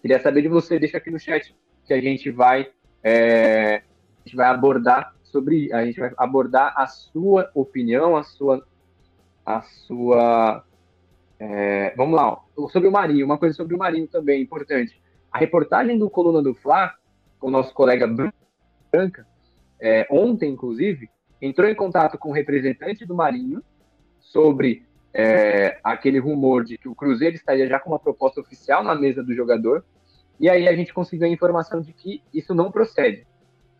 Queria 0.00 0.18
saber 0.18 0.40
de 0.40 0.48
você, 0.48 0.78
deixa 0.78 0.96
aqui 0.96 1.10
no 1.10 1.18
chat 1.18 1.54
que 1.84 1.92
a 1.92 2.00
gente 2.00 2.30
vai 2.30 2.70
é, 3.04 3.82
a 4.24 4.24
gente 4.24 4.34
vai 4.34 4.46
abordar 4.46 5.12
sobre 5.32 5.72
a 5.72 5.84
gente 5.84 5.98
vai 5.98 6.12
abordar 6.16 6.74
a 6.76 6.86
sua 6.86 7.50
opinião, 7.54 8.16
a 8.16 8.22
sua 8.22 8.64
a 9.44 9.62
sua 9.62 10.64
é, 11.40 11.92
vamos 11.96 12.14
lá, 12.14 12.38
ó, 12.56 12.68
sobre 12.68 12.88
o 12.88 12.92
Marinho, 12.92 13.26
uma 13.26 13.38
coisa 13.38 13.56
sobre 13.56 13.74
o 13.74 13.78
Marinho 13.78 14.06
também 14.06 14.40
importante. 14.40 15.02
A 15.32 15.38
reportagem 15.38 15.98
do 15.98 16.08
Coluna 16.08 16.40
do 16.40 16.54
Fla, 16.54 16.94
com 17.40 17.48
o 17.48 17.50
nosso 17.50 17.74
colega 17.74 18.06
Branca, 18.06 19.26
é, 19.80 20.06
ontem, 20.08 20.52
inclusive, 20.52 21.10
entrou 21.40 21.68
em 21.68 21.74
contato 21.74 22.16
com 22.16 22.28
o 22.28 22.32
representante 22.32 23.04
do 23.04 23.16
Marinho 23.16 23.60
sobre 24.20 24.86
é, 25.12 25.80
aquele 25.82 26.20
rumor 26.20 26.64
de 26.64 26.78
que 26.78 26.88
o 26.88 26.94
Cruzeiro 26.94 27.34
estaria 27.34 27.66
já 27.66 27.80
com 27.80 27.90
uma 27.90 27.98
proposta 27.98 28.40
oficial 28.40 28.84
na 28.84 28.94
mesa 28.94 29.22
do 29.22 29.34
jogador. 29.34 29.84
E 30.38 30.48
aí 30.48 30.68
a 30.68 30.76
gente 30.76 30.94
conseguiu 30.94 31.26
a 31.26 31.30
informação 31.30 31.80
de 31.80 31.92
que 31.92 32.22
isso 32.32 32.54
não 32.54 32.70
procede. 32.70 33.26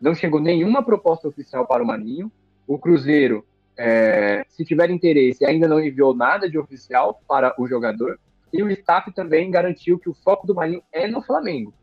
Não 0.03 0.13
chegou 0.13 0.41
nenhuma 0.41 0.83
proposta 0.83 1.29
oficial 1.29 1.65
para 1.65 1.81
o 1.81 1.87
Marinho. 1.87 2.29
O 2.67 2.77
Cruzeiro 2.77 3.45
é, 3.77 4.45
se 4.49 4.65
tiver 4.65 4.89
interesse, 4.89 5.45
ainda 5.45 5.65
não 5.65 5.79
enviou 5.79 6.13
nada 6.13 6.49
de 6.49 6.57
oficial 6.57 7.21
para 7.25 7.55
o 7.57 7.65
jogador. 7.65 8.19
E 8.51 8.61
o 8.61 8.69
staff 8.69 9.13
também 9.13 9.49
garantiu 9.49 9.97
que 9.97 10.09
o 10.09 10.13
foco 10.13 10.45
do 10.45 10.53
Marinho 10.53 10.83
é 10.91 11.07
no 11.07 11.21
Flamengo. 11.21 11.73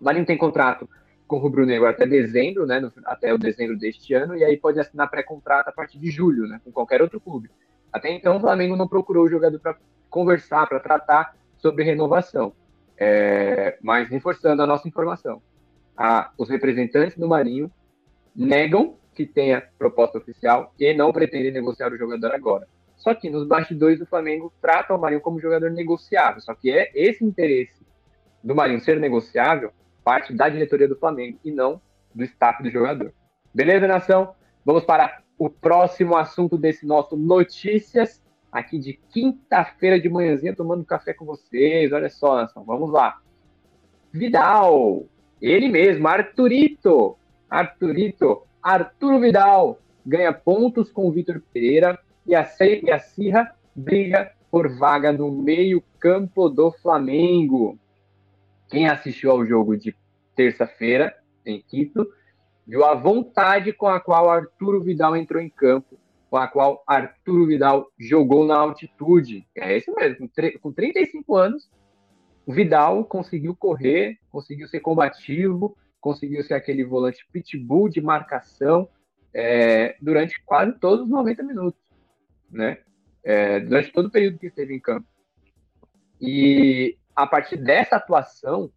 O 0.00 0.04
Marinho 0.04 0.24
tem 0.24 0.38
contrato 0.38 0.88
com 1.28 1.36
o 1.36 1.38
Rubro 1.38 1.66
Negro 1.66 1.86
até 1.86 2.06
dezembro, 2.06 2.64
né, 2.64 2.80
no, 2.80 2.90
até 3.04 3.34
o 3.34 3.38
dezembro 3.38 3.78
deste 3.78 4.14
ano, 4.14 4.34
e 4.34 4.42
aí 4.42 4.56
pode 4.56 4.80
assinar 4.80 5.10
pré-contrato 5.10 5.68
a 5.68 5.72
partir 5.72 5.98
de 5.98 6.10
julho, 6.10 6.48
né, 6.48 6.58
com 6.64 6.72
qualquer 6.72 7.02
outro 7.02 7.20
clube. 7.20 7.50
Até 7.92 8.10
então, 8.10 8.38
o 8.38 8.40
Flamengo 8.40 8.76
não 8.76 8.88
procurou 8.88 9.26
o 9.26 9.28
jogador 9.28 9.58
para 9.58 9.76
conversar, 10.08 10.66
para 10.66 10.80
tratar 10.80 11.36
sobre 11.58 11.84
renovação. 11.84 12.54
É, 12.96 13.78
mas 13.82 14.08
reforçando 14.08 14.62
a 14.62 14.66
nossa 14.66 14.88
informação, 14.88 15.42
a, 15.96 16.32
os 16.38 16.48
representantes 16.48 17.16
do 17.16 17.28
Marinho 17.28 17.70
negam 18.34 18.96
que 19.14 19.26
tenha 19.26 19.62
proposta 19.78 20.18
oficial 20.18 20.72
e 20.78 20.94
não 20.94 21.12
pretende 21.12 21.50
negociar 21.50 21.92
o 21.92 21.98
jogador 21.98 22.32
agora. 22.32 22.66
Só 22.96 23.14
que 23.14 23.28
nos 23.28 23.46
bastidores 23.46 23.98
do 23.98 24.06
Flamengo 24.06 24.52
trata 24.60 24.94
o 24.94 24.98
Marinho 24.98 25.20
como 25.20 25.40
jogador 25.40 25.70
negociável. 25.70 26.40
Só 26.40 26.54
que 26.54 26.70
é 26.70 26.90
esse 26.94 27.24
interesse 27.24 27.84
do 28.42 28.54
Marinho 28.54 28.80
ser 28.80 28.98
negociável 28.98 29.72
parte 30.04 30.32
da 30.32 30.48
diretoria 30.48 30.88
do 30.88 30.96
Flamengo 30.96 31.38
e 31.44 31.50
não 31.50 31.80
do 32.14 32.24
staff 32.24 32.62
do 32.62 32.70
jogador. 32.70 33.12
Beleza, 33.54 33.86
nação? 33.86 34.34
Vamos 34.64 34.84
para 34.84 35.22
o 35.38 35.50
próximo 35.50 36.16
assunto 36.16 36.56
desse 36.56 36.86
nosso 36.86 37.16
Notícias, 37.16 38.22
aqui 38.50 38.78
de 38.78 38.94
quinta-feira 39.10 40.00
de 40.00 40.08
manhãzinha, 40.08 40.54
tomando 40.54 40.84
café 40.84 41.12
com 41.12 41.24
vocês. 41.24 41.92
Olha 41.92 42.08
só, 42.08 42.36
nação, 42.36 42.64
vamos 42.64 42.90
lá. 42.90 43.20
Vidal, 44.12 45.06
ele 45.42 45.68
mesmo, 45.68 46.06
Arturito, 46.06 47.16
Arturito, 47.50 48.42
Arturo 48.62 49.18
Vidal 49.18 49.78
ganha 50.06 50.32
pontos 50.32 50.90
com 50.90 51.08
o 51.08 51.10
Vitor 51.10 51.42
Pereira 51.52 51.98
e 52.24 52.34
a, 52.34 52.48
e 52.60 52.90
a 52.90 52.98
Sirra 53.00 53.52
briga 53.74 54.32
por 54.50 54.68
vaga 54.68 55.12
no 55.12 55.32
meio-campo 55.32 56.48
do 56.48 56.70
Flamengo. 56.70 57.76
Quem 58.68 58.88
assistiu 58.88 59.32
ao 59.32 59.44
jogo 59.44 59.76
de 59.76 59.94
terça-feira 60.36 61.14
em 61.44 61.60
Quito 61.60 62.08
viu 62.66 62.84
a 62.84 62.94
vontade 62.94 63.72
com 63.72 63.88
a 63.88 63.98
qual 63.98 64.30
Arturo 64.30 64.80
Vidal 64.80 65.16
entrou 65.16 65.42
em 65.42 65.48
campo, 65.48 65.98
com 66.30 66.36
a 66.36 66.46
qual 66.46 66.84
Arturo 66.86 67.46
Vidal 67.46 67.90
jogou 67.98 68.46
na 68.46 68.56
altitude. 68.56 69.46
É 69.56 69.76
isso 69.76 69.92
mesmo, 69.94 70.28
com, 70.28 70.58
com 70.60 70.72
35 70.72 71.36
anos, 71.36 71.68
o 72.46 72.52
Vidal 72.52 73.04
conseguiu 73.04 73.54
correr, 73.54 74.18
conseguiu 74.30 74.66
ser 74.66 74.80
combativo, 74.80 75.76
conseguiu 76.00 76.42
ser 76.42 76.54
aquele 76.54 76.84
volante 76.84 77.26
pitbull 77.32 77.88
de 77.88 78.00
marcação 78.00 78.88
é, 79.32 79.96
durante 80.00 80.42
quase 80.44 80.72
todos 80.78 81.04
os 81.04 81.10
90 81.10 81.42
minutos, 81.42 81.80
né? 82.50 82.78
É, 83.24 83.60
durante 83.60 83.92
todo 83.92 84.06
o 84.06 84.10
período 84.10 84.38
que 84.38 84.48
esteve 84.48 84.74
em 84.74 84.80
campo. 84.80 85.06
E 86.20 86.98
a 87.14 87.26
partir 87.26 87.56
dessa 87.56 87.96
atuação 87.96 88.70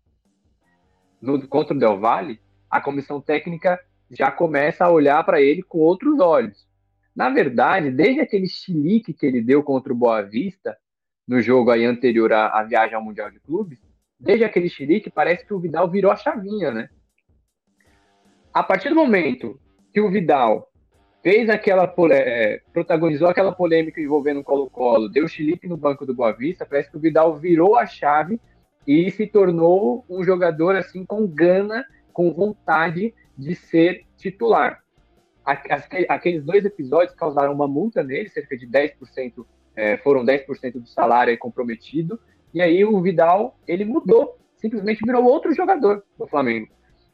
no, 1.20 1.48
contra 1.48 1.76
o 1.76 1.80
Del 1.80 2.00
Valle, 2.00 2.40
a 2.70 2.80
comissão 2.80 3.20
técnica 3.20 3.80
já 4.12 4.32
começa 4.32 4.86
a 4.86 4.92
olhar 4.92 5.24
para 5.24 5.42
ele 5.42 5.64
com 5.64 5.80
outros 5.80 6.20
olhos. 6.20 6.68
Na 7.16 7.30
verdade, 7.30 7.90
desde 7.90 8.22
aquele 8.22 8.48
chilique 8.48 9.14
que 9.14 9.26
ele 9.26 9.42
deu 9.42 9.64
contra 9.64 9.92
o 9.92 9.96
Boa 9.96 10.22
Vista, 10.22 10.78
no 11.28 11.42
jogo 11.42 11.72
aí 11.72 11.86
anterior 11.86 12.32
à, 12.34 12.48
à 12.60 12.64
viagem 12.64 12.96
ao 12.96 13.04
Mundial 13.04 13.32
de 13.32 13.40
Clubes, 13.40 13.80
desde 14.20 14.44
aquele 14.44 14.70
chilique 14.70 15.10
parece 15.10 15.46
que 15.46 15.54
o 15.54 15.60
Vidal 15.60 15.90
virou 15.90 16.12
a 16.12 16.16
chavinha, 16.16 16.72
né? 16.72 16.90
a 18.56 18.64
partir 18.64 18.88
do 18.88 18.96
momento 18.96 19.60
que 19.94 20.00
o 20.00 20.10
Vidal 20.10 20.72
fez 21.22 21.50
aquela 21.50 21.94
é, 22.14 22.62
protagonizou 22.72 23.28
aquela 23.28 23.52
polêmica 23.52 24.00
envolvendo 24.00 24.40
o 24.40 24.44
Colo-Colo, 24.46 25.10
deu 25.10 25.28
chilipe 25.28 25.68
no 25.68 25.76
banco 25.76 26.06
do 26.06 26.16
Boa 26.16 26.32
Vista, 26.32 26.66
parece 26.66 26.90
que 26.90 26.96
o 26.96 27.00
Vidal 27.02 27.38
virou 27.38 27.76
a 27.78 27.86
chave 27.86 28.40
e 28.88 29.12
se 29.12 29.28
tornou 29.28 30.06
um 30.10 30.24
jogador 30.24 30.74
assim 30.78 31.06
com 31.06 31.28
gana, 31.28 31.86
com 32.14 32.32
vontade 32.32 33.14
de 33.38 33.56
ser 33.56 34.06
titular. 34.16 34.82
Aqueles 35.44 36.46
dois 36.46 36.64
episódios 36.64 37.14
causaram 37.14 37.54
uma 37.54 37.68
multa 37.68 38.02
nele, 38.02 38.30
cerca 38.30 38.56
de 38.56 38.66
10%, 38.66 39.46
é, 39.76 39.98
foram 39.98 40.26
10% 40.26 40.74
do 40.74 40.88
salário 40.88 41.38
comprometido, 41.38 42.20
e 42.54 42.62
aí 42.62 42.86
o 42.86 43.02
Vidal, 43.02 43.58
ele 43.68 43.84
mudou, 43.84 44.38
simplesmente 44.56 45.06
virou 45.06 45.26
outro 45.26 45.54
jogador 45.54 46.04
do 46.18 46.26
Flamengo. 46.28 46.68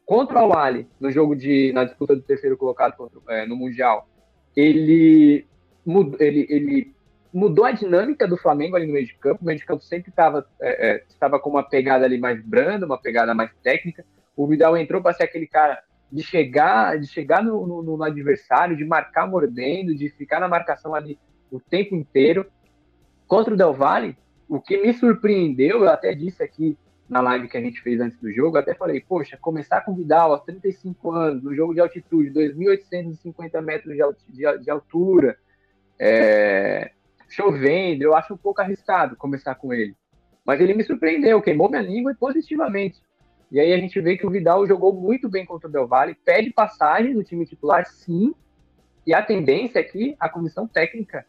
Contra 0.05 0.45
o 0.45 0.57
Ali, 0.57 0.87
no 0.99 1.09
jogo 1.09 1.35
de. 1.35 1.71
na 1.73 1.85
disputa 1.85 2.15
do 2.15 2.21
terceiro 2.21 2.57
colocado 2.57 2.95
contra, 2.95 3.19
é, 3.29 3.45
no 3.45 3.55
Mundial, 3.55 4.07
ele, 4.55 5.47
mudou, 5.85 6.19
ele, 6.19 6.45
ele 6.49 6.93
mudou 7.33 7.65
a 7.65 7.71
dinâmica 7.71 8.27
do 8.27 8.37
Flamengo 8.37 8.75
ali 8.75 8.85
no 8.85 8.93
meio 8.93 9.05
de 9.05 9.15
campo. 9.15 9.41
O 9.41 9.45
meio 9.45 9.57
de 9.57 9.65
campo 9.65 9.83
sempre 9.83 10.09
estava 10.09 10.45
é, 10.59 10.89
é, 10.89 11.03
estava 11.07 11.39
com 11.39 11.49
uma 11.49 11.63
pegada 11.63 12.05
ali 12.05 12.19
mais 12.19 12.43
branda, 12.43 12.85
uma 12.85 12.99
pegada 12.99 13.33
mais 13.33 13.51
técnica. 13.63 14.05
O 14.35 14.47
Vidal 14.47 14.77
entrou 14.77 15.01
para 15.01 15.13
ser 15.13 15.23
aquele 15.23 15.47
cara 15.47 15.81
de 16.11 16.23
chegar, 16.23 16.99
de 16.99 17.07
chegar 17.07 17.41
no, 17.41 17.65
no, 17.65 17.81
no, 17.97 18.03
adversário, 18.03 18.75
de 18.75 18.83
marcar 18.83 19.27
mordendo, 19.27 19.95
de 19.95 20.09
ficar 20.09 20.39
na 20.39 20.47
marcação 20.47 20.93
ali 20.93 21.17
o 21.51 21.59
tempo 21.59 21.95
inteiro. 21.95 22.45
Contra 23.27 23.53
o 23.53 23.57
Del 23.57 23.73
Valle, 23.73 24.17
o 24.47 24.59
que 24.59 24.77
me 24.77 24.93
surpreendeu, 24.93 25.83
eu 25.83 25.89
até 25.89 26.13
disse 26.13 26.41
aqui 26.41 26.77
na 27.07 27.21
live 27.21 27.49
que 27.49 27.57
a 27.57 27.61
gente 27.61 27.81
fez 27.81 27.99
antes 27.99 28.17
do 28.19 28.31
jogo, 28.31 28.57
até 28.57 28.73
falei, 28.73 29.01
poxa, 29.01 29.37
começar 29.37 29.81
com 29.81 29.93
Vidal 29.93 30.31
aos 30.31 30.43
35 30.43 31.11
anos, 31.11 31.43
no 31.43 31.53
jogo 31.53 31.73
de 31.73 31.81
altitude, 31.81 32.31
2.850 32.31 33.61
metros 33.61 33.95
de, 34.29 34.59
de, 34.59 34.69
altura, 34.69 35.37
é, 35.99 36.91
chovendo, 37.27 38.03
eu 38.03 38.15
acho 38.15 38.33
um 38.33 38.37
pouco 38.37 38.61
arriscado 38.61 39.17
começar 39.17 39.55
com 39.55 39.73
ele. 39.73 39.93
Mas 40.45 40.61
ele 40.61 40.73
me 40.73 40.85
surpreendeu, 40.85 41.41
queimou 41.41 41.69
minha 41.69 41.81
língua 41.81 42.15
positivamente. 42.17 43.01
E 43.51 43.59
aí 43.59 43.73
a 43.73 43.77
gente 43.77 43.99
vê 43.99 44.17
que 44.17 44.25
o 44.25 44.29
Vidal 44.29 44.65
jogou 44.65 44.93
muito 44.93 45.29
bem 45.29 45.45
contra 45.45 45.67
o 45.67 45.71
Del 45.71 45.87
Valle, 45.87 46.15
pede 46.25 46.51
passagem 46.51 47.13
no 47.13 47.25
time 47.25 47.45
titular, 47.45 47.85
sim, 47.85 48.33
e 49.05 49.13
a 49.13 49.21
tendência 49.21 49.79
é 49.79 49.83
que 49.83 50.15
a 50.17 50.29
comissão 50.29 50.65
técnica 50.65 51.25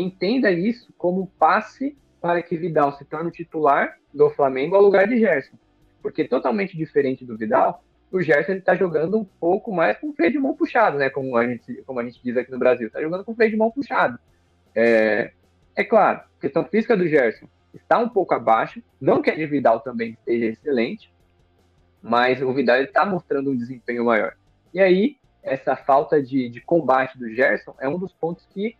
entenda 0.00 0.50
isso 0.50 0.92
como 0.96 1.26
passe 1.38 1.96
para 2.20 2.42
que 2.42 2.56
Vidal 2.56 2.92
se 2.92 3.04
torne 3.04 3.30
titular 3.30 3.96
do 4.12 4.30
Flamengo 4.30 4.76
ao 4.76 4.82
lugar 4.82 5.08
de 5.08 5.18
Gerson. 5.18 5.56
Porque 6.02 6.24
totalmente 6.24 6.76
diferente 6.76 7.24
do 7.24 7.36
Vidal, 7.36 7.82
o 8.10 8.20
Gerson 8.20 8.52
está 8.52 8.74
jogando 8.74 9.18
um 9.18 9.24
pouco 9.24 9.72
mais 9.72 9.98
com 9.98 10.12
freio 10.12 10.32
de 10.32 10.38
mão 10.38 10.54
puxado, 10.54 10.98
né? 10.98 11.08
Como 11.08 11.36
a 11.36 11.46
gente, 11.46 11.82
como 11.86 12.00
a 12.00 12.04
gente 12.04 12.20
diz 12.22 12.36
aqui 12.36 12.50
no 12.50 12.58
Brasil, 12.58 12.88
está 12.88 13.00
jogando 13.00 13.24
com 13.24 13.34
freio 13.34 13.50
de 13.50 13.56
mão 13.56 13.70
puxado. 13.70 14.18
É, 14.74 15.32
é 15.76 15.84
claro, 15.84 16.20
a 16.20 16.40
questão 16.40 16.64
física 16.64 16.96
do 16.96 17.06
Gerson 17.06 17.46
está 17.74 17.98
um 17.98 18.08
pouco 18.08 18.34
abaixo, 18.34 18.82
não 19.00 19.22
que 19.22 19.30
a 19.30 19.34
de 19.34 19.46
Vidal 19.46 19.80
também 19.80 20.10
esteja 20.10 20.46
excelente, 20.46 21.12
mas 22.02 22.42
o 22.42 22.52
Vidal 22.52 22.76
está 22.78 23.06
mostrando 23.06 23.50
um 23.50 23.56
desempenho 23.56 24.04
maior. 24.04 24.34
E 24.72 24.80
aí, 24.80 25.16
essa 25.42 25.76
falta 25.76 26.22
de, 26.22 26.48
de 26.48 26.60
combate 26.60 27.18
do 27.18 27.32
Gerson 27.32 27.74
é 27.78 27.88
um 27.88 27.98
dos 27.98 28.12
pontos 28.12 28.46
que 28.46 28.76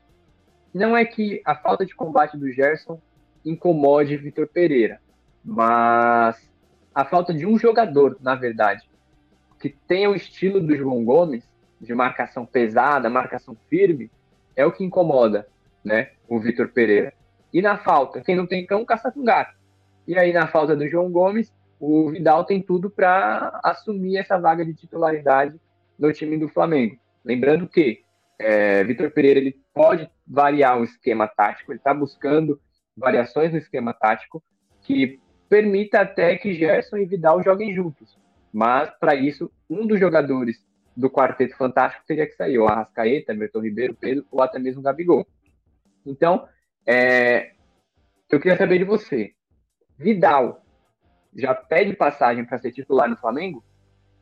não 0.79 0.97
é 0.97 1.05
que 1.05 1.41
a 1.45 1.55
falta 1.55 1.85
de 1.85 1.95
combate 1.95 2.37
do 2.37 2.51
Gerson 2.51 3.01
incomode 3.45 4.17
Vitor 4.17 4.47
Pereira, 4.47 5.01
mas 5.45 6.49
a 6.95 7.05
falta 7.05 7.33
de 7.33 7.47
um 7.47 7.59
jogador, 7.59 8.17
na 8.21 8.35
verdade, 8.35 8.89
que 9.59 9.71
tenha 9.87 10.11
o 10.11 10.15
estilo 10.15 10.61
do 10.61 10.77
João 10.77 11.05
Gomes, 11.05 11.49
de 11.81 11.95
marcação 11.95 12.45
pesada, 12.45 13.09
marcação 13.09 13.57
firme, 13.69 14.11
é 14.55 14.67
o 14.67 14.73
que 14.73 14.85
incomoda, 14.85 15.47
né, 15.83 16.11
o 16.29 16.39
Vitor 16.39 16.69
Pereira. 16.69 17.13
E 17.53 17.63
na 17.63 17.79
falta, 17.79 18.21
quem 18.21 18.37
não 18.37 18.47
tem 18.47 18.67
cão, 18.67 18.85
caça 18.85 19.11
com 19.11 19.25
gato. 19.25 19.55
E 20.07 20.19
aí, 20.19 20.33
na 20.33 20.47
falta 20.47 20.77
do 20.77 20.89
João 20.89 21.11
Gomes, 21.11 21.53
o 21.79 22.11
Vidal 22.11 22.45
tem 22.45 22.61
tudo 22.61 22.91
para 22.91 23.59
assumir 23.65 24.19
essa 24.19 24.39
vaga 24.39 24.65
de 24.65 24.75
titularidade 24.75 25.59
no 25.99 26.13
time 26.13 26.37
do 26.37 26.49
Flamengo. 26.49 26.99
Lembrando 27.25 27.67
que 27.67 28.03
é, 28.39 28.85
Vitor 28.85 29.11
Pereira 29.11 29.41
ele 29.41 29.59
pode 29.81 30.11
variar 30.27 30.79
o 30.79 30.85
esquema 30.85 31.27
tático, 31.27 31.73
ele 31.73 31.79
está 31.79 31.95
buscando 31.95 32.61
variações 32.95 33.51
no 33.51 33.57
esquema 33.57 33.95
tático 33.95 34.45
que 34.83 35.19
permita 35.49 36.03
até 36.03 36.37
que 36.37 36.53
Gerson 36.53 36.99
e 36.99 37.07
Vidal 37.07 37.43
joguem 37.43 37.75
juntos. 37.75 38.15
Mas, 38.53 38.91
para 39.01 39.15
isso, 39.15 39.51
um 39.71 39.87
dos 39.87 39.99
jogadores 39.99 40.63
do 40.95 41.09
Quarteto 41.09 41.57
Fantástico 41.57 42.05
teria 42.07 42.27
que 42.27 42.35
sair, 42.35 42.59
o 42.59 42.67
Arrascaeta, 42.67 43.33
Everton 43.33 43.61
Ribeiro, 43.61 43.95
Pedro, 43.95 44.27
ou 44.31 44.43
até 44.43 44.59
mesmo 44.59 44.83
Gabigol. 44.83 45.27
Então, 46.05 46.47
é, 46.87 47.53
eu 48.29 48.39
queria 48.39 48.59
saber 48.59 48.77
de 48.77 48.85
você. 48.85 49.33
Vidal 49.97 50.63
já 51.35 51.55
pede 51.55 51.95
passagem 51.95 52.45
para 52.45 52.59
ser 52.59 52.73
titular 52.73 53.09
no 53.09 53.17
Flamengo? 53.17 53.65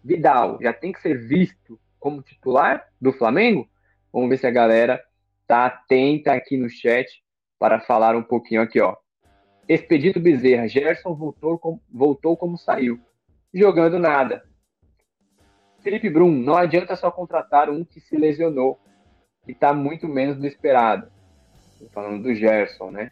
Vidal 0.05 0.57
já 0.63 0.73
tem 0.73 0.93
que 0.93 1.01
ser 1.01 1.19
visto 1.19 1.81
como 1.99 2.23
titular 2.23 2.87
do 3.01 3.13
Flamengo? 3.13 3.69
Vamos 4.13 4.29
ver 4.29 4.37
se 4.39 4.47
a 4.47 4.53
galera 4.53 5.08
tá 5.49 5.65
atenta 5.67 6.33
aqui 6.33 6.57
no 6.57 6.69
chat 6.69 7.25
para 7.59 7.81
falar 7.81 8.15
um 8.15 8.23
pouquinho 8.23 8.61
aqui, 8.61 8.81
ó. 8.81 8.95
Expedito 9.69 10.21
Bezerra, 10.21 10.69
Gerson 10.69 11.15
voltou, 11.15 11.81
voltou 11.91 12.37
como 12.37 12.57
saiu, 12.57 13.01
jogando 13.53 13.99
nada. 13.99 14.45
Felipe 15.81 16.11
Brum, 16.11 16.31
não 16.31 16.57
adianta 16.57 16.95
só 16.95 17.11
contratar 17.11 17.71
um 17.71 17.85
que 17.85 18.01
se 18.01 18.17
lesionou 18.17 18.79
e 19.47 19.53
está 19.53 19.73
muito 19.73 20.07
menos 20.07 20.37
do 20.37 20.47
esperado. 20.47 21.11
Tô 21.79 21.89
falando 21.89 22.23
do 22.23 22.35
Gerson, 22.35 22.91
né? 22.91 23.11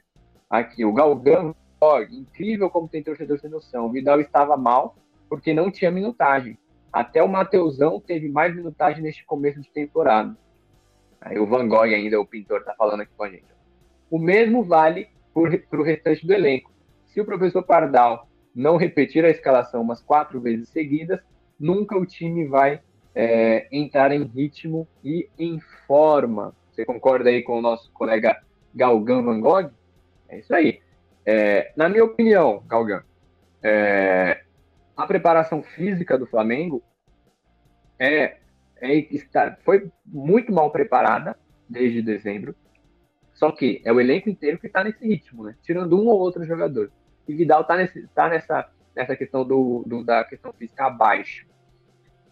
Aqui, 0.49 0.85
o 0.85 0.93
Galgão, 0.93 1.55
incrível 2.11 2.69
como 2.69 2.89
tem 2.89 3.03
torcedor 3.03 3.39
sem 3.39 3.51
noção. 3.51 3.87
O 3.87 3.93
Vidal 3.93 4.21
estava 4.21 4.57
mal 4.57 4.97
porque 5.29 5.55
não 5.55 5.71
tinha 5.71 5.91
minutagem. 5.91 6.59
Até 6.93 7.23
o 7.23 7.29
Mateusão 7.29 8.01
teve 8.01 8.29
mais 8.29 8.55
minutagem 8.55 9.03
neste 9.03 9.25
começo 9.25 9.61
de 9.61 9.71
temporada. 9.71 10.37
Aí 11.21 11.39
o 11.39 11.47
Van 11.47 11.69
Gogh 11.69 11.83
ainda, 11.83 12.21
o 12.21 12.27
pintor, 12.27 12.61
está 12.61 12.75
falando 12.75 13.01
aqui 13.01 13.13
com 13.17 13.25
a 13.25 13.31
gente. 13.31 13.45
O 14.11 14.19
mesmo 14.19 14.63
vale 14.63 15.09
para 15.33 15.81
o 15.81 15.83
restante 15.83 16.27
do 16.27 16.33
elenco. 16.33 16.71
Se 17.07 17.21
o 17.21 17.25
professor 17.25 17.63
Pardal 17.63 18.29
não 18.55 18.77
repetir 18.77 19.25
a 19.25 19.31
escalação 19.31 19.83
umas 19.83 20.01
quatro 20.01 20.41
vezes 20.41 20.69
seguidas, 20.69 21.21
nunca 21.59 21.97
o 21.97 22.07
time 22.07 22.47
vai 22.47 22.81
é, 23.15 23.67
entrar 23.73 24.13
em 24.13 24.25
ritmo 24.25 24.87
e 25.05 25.29
em 25.39 25.61
forma. 25.87 26.55
Você 26.71 26.85
concorda 26.85 27.31
aí 27.31 27.43
com 27.43 27.59
o 27.59 27.63
nosso 27.63 27.91
colega 27.93 28.43
Galgan 28.75 29.23
Van 29.23 29.41
Gogh? 29.41 29.71
É 30.29 30.39
isso 30.39 30.55
aí. 30.55 30.81
É, 31.25 31.73
na 31.77 31.89
minha 31.89 32.05
opinião, 32.05 32.63
Galgan, 32.67 33.03
é, 33.63 34.43
a 34.97 35.07
preparação 35.07 35.63
física 35.63 36.17
do 36.17 36.27
Flamengo 36.27 36.83
é, 37.99 38.37
é 38.81 38.95
está, 38.95 39.57
foi 39.65 39.91
muito 40.05 40.53
mal 40.53 40.71
preparada 40.71 41.37
desde 41.69 42.03
dezembro. 42.03 42.55
Só 43.35 43.53
que 43.53 43.83
é 43.85 43.93
o 43.93 44.01
elenco 44.01 44.31
inteiro 44.31 44.59
que 44.59 44.67
está 44.67 44.83
nesse 44.83 45.07
ritmo, 45.07 45.45
né? 45.45 45.55
Tirando 45.63 46.01
um 46.01 46.07
ou 46.07 46.19
outro 46.19 46.45
jogador. 46.45 46.91
E 47.29 47.35
Vidal 47.35 47.63
está 47.63 47.77
tá 48.15 48.29
nessa, 48.29 48.71
nessa 48.95 49.17
questão 49.17 49.45
do, 49.45 49.85
do, 49.87 50.03
da 50.03 50.25
questão 50.25 50.53
física 50.53 50.87
abaixo. 50.87 51.47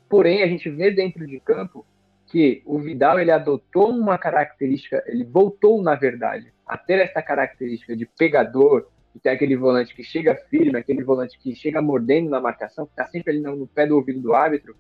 Porém, 0.09 0.43
a 0.43 0.47
gente 0.47 0.71
vê 0.71 0.91
dentro 0.91 1.27
de 1.27 1.41
campo 1.41 1.85
que 2.27 2.63
o 2.65 2.79
Vidal 2.79 3.21
ele 3.21 3.31
adotou 3.31 3.91
uma 3.91 4.17
característica, 4.17 5.03
ele 5.07 5.25
voltou, 5.25 5.83
na 5.83 5.95
verdade, 5.95 6.53
a 6.67 6.79
ter 6.79 7.01
essa 7.01 7.21
característica 7.21 7.95
de 7.97 8.07
pegador, 8.07 8.89
de 9.15 9.21
ter 9.21 9.31
aquele 9.31 9.57
volante 9.57 9.95
que 9.95 10.03
chega 10.03 10.35
firme, 10.49 10.79
aquele 10.79 11.05
volante 11.05 11.39
que 11.39 11.55
chega 11.55 11.83
mordendo 11.83 12.31
na 12.31 12.41
marcação, 12.41 12.87
que 12.87 12.93
está 12.93 13.07
sempre 13.07 13.33
ali 13.33 13.41
no, 13.41 13.55
no 13.55 13.67
pé 13.67 13.87
do 13.87 13.97
ouvido 13.97 14.21
do 14.21 14.35
árbitro, 14.35 14.75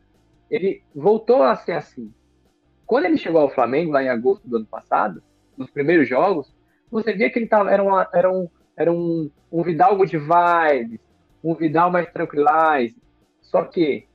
ele 0.55 0.83
voltou 0.95 1.43
a 1.43 1.57
ser 1.57 1.73
assim. 1.73 2.13
Quando 2.87 3.07
ele 3.07 3.17
chegou 3.17 3.41
ao 3.41 3.51
Flamengo, 3.51 3.91
lá 3.91 4.05
em 4.05 4.09
agosto 4.09 4.47
do 4.49 4.57
ano 4.57 4.67
passado, 4.67 5.21
nos 5.57 5.69
primeiros 5.69 6.09
jogos, 6.09 6.55
você 6.89 7.13
via 7.13 7.29
que 7.29 7.41
ele 7.41 7.49
tava, 7.49 7.73
era, 7.73 7.83
uma, 7.83 8.09
era, 8.15 8.31
um, 8.31 8.49
era 8.77 8.93
um, 8.93 9.29
um 9.51 9.63
Vidal 9.65 9.97
good 9.97 10.17
vibes, 10.17 11.01
um 11.43 11.55
Vidal 11.55 11.91
mais 11.91 12.09
tranquilized. 12.13 12.97
Só 13.41 13.65
que 13.65 14.07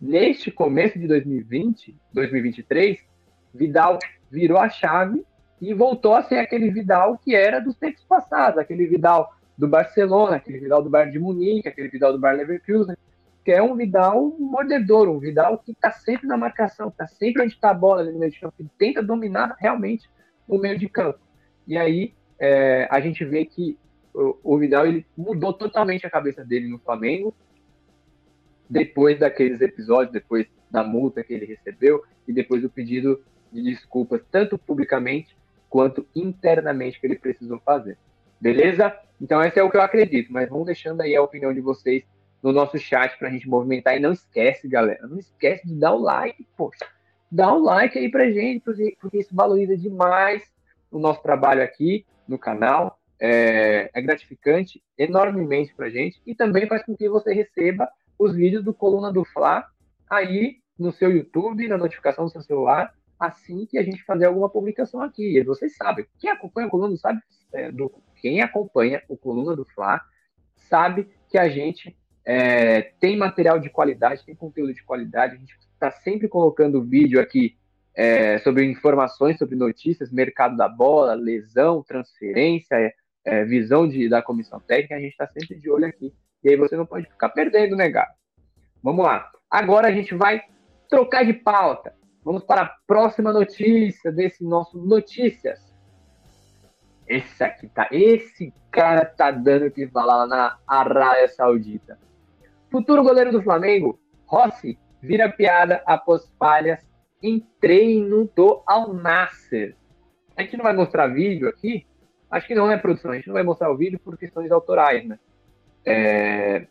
neste 0.00 0.52
começo 0.52 0.96
de 1.00 1.08
2020, 1.08 1.96
2023, 2.12 3.00
Vidal 3.52 3.98
virou 4.30 4.58
a 4.58 4.68
chave 4.68 5.26
e 5.60 5.74
voltou 5.74 6.14
a 6.14 6.22
ser 6.22 6.38
aquele 6.38 6.70
Vidal 6.70 7.18
que 7.18 7.34
era 7.34 7.60
dos 7.60 7.76
tempos 7.76 8.04
passados, 8.04 8.60
aquele 8.60 8.86
Vidal 8.86 9.32
do 9.56 9.66
Barcelona, 9.66 10.36
aquele 10.36 10.60
Vidal 10.60 10.80
do 10.80 10.90
Bayern 10.90 11.10
de 11.10 11.18
Munique, 11.18 11.66
aquele 11.66 11.88
Vidal 11.88 12.12
do 12.12 12.20
Bayern 12.20 12.44
Leverkusen, 12.44 12.94
que 13.48 13.52
é 13.52 13.62
um 13.62 13.74
Vidal 13.74 14.36
mordedor, 14.38 15.08
um 15.08 15.18
Vidal 15.18 15.56
que 15.56 15.72
está 15.72 15.90
sempre 15.90 16.26
na 16.26 16.36
marcação, 16.36 16.88
está 16.88 17.06
sempre 17.06 17.44
onde 17.44 17.54
está 17.54 17.70
a 17.70 17.74
bola 17.74 18.04
no 18.04 18.18
meio 18.18 18.30
de 18.30 18.38
campo, 18.38 18.54
que 18.58 18.68
tenta 18.76 19.02
dominar 19.02 19.56
realmente 19.58 20.06
o 20.46 20.58
meio 20.58 20.78
de 20.78 20.86
campo. 20.86 21.18
E 21.66 21.78
aí 21.78 22.12
é, 22.38 22.86
a 22.90 23.00
gente 23.00 23.24
vê 23.24 23.46
que 23.46 23.78
o, 24.12 24.36
o 24.44 24.58
Vidal 24.58 24.86
ele 24.86 25.06
mudou 25.16 25.54
totalmente 25.54 26.06
a 26.06 26.10
cabeça 26.10 26.44
dele 26.44 26.68
no 26.68 26.78
Flamengo, 26.78 27.34
depois 28.68 29.18
daqueles 29.18 29.62
episódios, 29.62 30.12
depois 30.12 30.46
da 30.70 30.84
multa 30.84 31.24
que 31.24 31.32
ele 31.32 31.46
recebeu 31.46 32.04
e 32.28 32.34
depois 32.34 32.60
do 32.60 32.68
pedido 32.68 33.24
de 33.50 33.62
desculpas, 33.62 34.20
tanto 34.30 34.58
publicamente 34.58 35.34
quanto 35.70 36.06
internamente 36.14 37.00
que 37.00 37.06
ele 37.06 37.16
precisou 37.16 37.58
fazer. 37.60 37.96
Beleza? 38.38 38.94
Então, 39.18 39.42
esse 39.42 39.58
é 39.58 39.62
o 39.62 39.70
que 39.70 39.78
eu 39.78 39.80
acredito, 39.80 40.30
mas 40.30 40.50
vamos 40.50 40.66
deixando 40.66 41.00
aí 41.00 41.16
a 41.16 41.22
opinião 41.22 41.54
de 41.54 41.62
vocês 41.62 42.04
no 42.42 42.52
nosso 42.52 42.78
chat 42.78 43.18
para 43.18 43.28
a 43.28 43.30
gente 43.30 43.48
movimentar. 43.48 43.96
E 43.96 44.00
não 44.00 44.12
esquece, 44.12 44.68
galera, 44.68 45.06
não 45.06 45.18
esquece 45.18 45.66
de 45.66 45.74
dar 45.74 45.94
o 45.94 45.98
like, 45.98 46.46
poxa. 46.56 46.86
Dá 47.30 47.52
um 47.52 47.62
like 47.62 47.98
aí 47.98 48.10
pra 48.10 48.30
gente, 48.30 48.62
porque, 48.62 48.96
isso 49.18 49.34
valoriza 49.34 49.76
demais 49.76 50.42
o 50.90 50.98
nosso 50.98 51.22
trabalho 51.22 51.62
aqui 51.62 52.06
no 52.26 52.38
canal. 52.38 52.98
É, 53.20 53.90
é 53.92 54.00
gratificante 54.00 54.80
enormemente 54.96 55.74
pra 55.74 55.90
gente 55.90 56.22
e 56.24 56.36
também 56.36 56.68
faz 56.68 56.84
com 56.84 56.96
que 56.96 57.08
você 57.08 57.34
receba 57.34 57.90
os 58.16 58.32
vídeos 58.32 58.62
do 58.62 58.72
Coluna 58.72 59.12
do 59.12 59.24
Fla 59.24 59.66
aí 60.08 60.58
no 60.78 60.92
seu 60.92 61.10
YouTube, 61.10 61.66
na 61.66 61.76
notificação 61.76 62.26
do 62.26 62.30
seu 62.30 62.42
celular, 62.42 62.94
assim 63.18 63.66
que 63.66 63.76
a 63.76 63.82
gente 63.82 64.04
fazer 64.04 64.26
alguma 64.26 64.48
publicação 64.48 65.02
aqui. 65.02 65.36
E 65.36 65.42
vocês 65.42 65.76
sabem, 65.76 66.06
quem 66.20 66.30
acompanha 66.30 66.68
o 66.68 66.70
Coluna 66.70 66.96
sabe, 66.96 67.20
é, 67.52 67.72
do, 67.72 67.92
quem 68.20 68.40
acompanha 68.40 69.02
o 69.08 69.16
Coluna 69.16 69.56
do 69.56 69.64
Fla 69.64 70.00
sabe 70.54 71.08
que 71.28 71.36
a 71.36 71.48
gente 71.48 71.96
é, 72.30 72.82
tem 73.00 73.16
material 73.16 73.58
de 73.58 73.70
qualidade, 73.70 74.22
tem 74.22 74.34
conteúdo 74.34 74.74
de 74.74 74.84
qualidade, 74.84 75.34
a 75.34 75.38
gente 75.38 75.56
está 75.72 75.90
sempre 75.90 76.28
colocando 76.28 76.84
vídeo 76.84 77.18
aqui 77.18 77.56
é, 77.94 78.36
sobre 78.40 78.66
informações 78.66 79.38
sobre 79.38 79.56
notícias, 79.56 80.12
mercado 80.12 80.54
da 80.54 80.68
bola, 80.68 81.14
lesão, 81.14 81.82
transferência, 81.82 82.74
é, 82.74 82.92
é 83.24 83.44
visão 83.46 83.88
de, 83.88 84.10
da 84.10 84.20
comissão 84.20 84.60
técnica, 84.60 84.96
a 84.96 85.00
gente 85.00 85.12
está 85.12 85.26
sempre 85.26 85.58
de 85.58 85.70
olho 85.70 85.86
aqui. 85.86 86.12
E 86.44 86.50
aí 86.50 86.56
você 86.56 86.76
não 86.76 86.84
pode 86.84 87.06
ficar 87.08 87.30
perdendo, 87.30 87.74
né? 87.74 87.90
Vamos 88.82 89.06
lá. 89.06 89.30
Agora 89.50 89.88
a 89.88 89.92
gente 89.92 90.14
vai 90.14 90.42
trocar 90.90 91.24
de 91.24 91.32
pauta. 91.32 91.94
Vamos 92.22 92.44
para 92.44 92.60
a 92.60 92.76
próxima 92.86 93.32
notícia 93.32 94.12
desse 94.12 94.44
nosso 94.44 94.76
Notícias. 94.76 95.74
Esse 97.06 97.42
aqui 97.42 97.68
tá. 97.68 97.88
Esse 97.90 98.52
cara 98.70 99.06
tá 99.06 99.30
dando 99.30 99.64
o 99.68 99.70
que 99.70 99.88
falar 99.88 100.26
na 100.26 100.58
Arábia 100.66 101.26
Saudita. 101.28 101.98
Futuro 102.70 103.02
goleiro 103.02 103.32
do 103.32 103.42
Flamengo, 103.42 103.98
Rossi, 104.26 104.78
vira 105.00 105.30
piada 105.30 105.82
após 105.86 106.30
falhas 106.38 106.86
em 107.22 107.40
treino 107.60 108.30
do 108.34 108.62
Al 108.66 108.92
Nasser. 108.92 109.76
A 110.36 110.42
gente 110.42 110.56
não 110.56 110.64
vai 110.64 110.74
mostrar 110.74 111.08
vídeo 111.08 111.48
aqui? 111.48 111.86
Acho 112.30 112.46
que 112.46 112.54
não, 112.54 112.70
é 112.70 112.76
produção? 112.76 113.10
A 113.10 113.14
gente 113.14 113.26
não 113.26 113.34
vai 113.34 113.42
mostrar 113.42 113.70
o 113.70 113.76
vídeo 113.76 113.98
por 113.98 114.18
questões 114.18 114.50
autorais, 114.50 115.04
né? 115.06 115.18
É... 115.84 116.66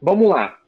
Vamos 0.00 0.28
lá. 0.30 0.58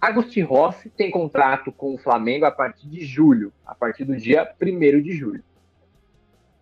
Agostinho 0.00 0.46
Rossi 0.46 0.88
tem 0.90 1.10
contrato 1.10 1.72
com 1.72 1.94
o 1.94 1.98
Flamengo 1.98 2.44
a 2.44 2.52
partir 2.52 2.88
de 2.88 3.04
julho, 3.04 3.52
a 3.66 3.74
partir 3.74 4.04
do 4.04 4.16
dia 4.16 4.54
1 4.62 5.02
de 5.02 5.12
julho. 5.12 5.42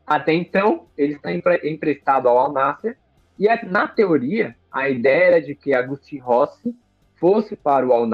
Até 0.07 0.33
então, 0.33 0.87
ele 0.97 1.15
está 1.15 1.31
emprestado 1.67 2.29
ao 2.29 2.39
Al 2.39 2.53
Nasser 2.53 2.97
e, 3.38 3.49
é, 3.49 3.64
na 3.64 3.87
teoria, 3.87 4.57
a 4.70 4.88
ideia 4.88 5.25
era 5.25 5.42
de 5.42 5.55
que 5.55 5.75
Agustin 5.75 6.18
Rossi 6.18 6.75
fosse 7.16 7.57
para 7.57 7.87
o 7.87 7.92
Al 7.92 8.09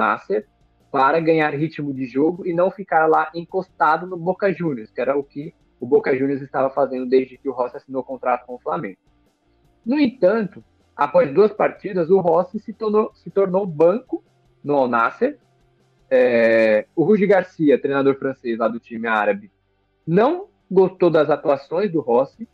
para 0.91 1.21
ganhar 1.21 1.55
ritmo 1.55 1.93
de 1.93 2.07
jogo 2.07 2.47
e 2.47 2.53
não 2.53 2.71
ficar 2.71 3.07
lá 3.07 3.31
encostado 3.35 4.07
no 4.07 4.17
Boca 4.17 4.53
Juniors, 4.53 4.91
que 4.91 5.01
era 5.01 5.17
o 5.17 5.25
que 5.25 5.55
o 5.81 5.87
Boca 5.87 6.17
Juniors 6.17 6.43
estava 6.43 6.71
fazendo 6.71 7.07
desde 7.07 7.39
que 7.39 7.49
o 7.49 7.53
Rossi 7.53 7.77
assinou 7.77 8.03
o 8.03 8.05
contrato 8.05 8.47
com 8.47 8.55
o 8.55 8.59
Flamengo. 8.59 8.99
No 9.85 9.99
entanto, 9.99 10.63
após 10.95 11.33
duas 11.33 11.53
partidas, 11.53 12.11
o 12.11 12.21
Rossi 12.21 12.61
se 12.61 12.73
tornou, 12.73 13.11
se 13.15 13.31
tornou 13.31 13.67
banco 13.67 14.23
no 14.63 14.77
Al. 14.77 14.91
É, 16.11 16.87
o 16.95 17.05
Rudi 17.05 17.27
Garcia, 17.27 17.81
treinador 17.81 18.17
francês 18.17 18.59
lá 18.59 18.69
do 18.69 18.79
time 18.79 19.09
árabe, 19.09 19.51
não 20.07 20.47
gostou 20.71 21.11
das 21.11 21.31
atuações 21.31 21.91
do 21.91 22.01
Rossi. 22.01 22.47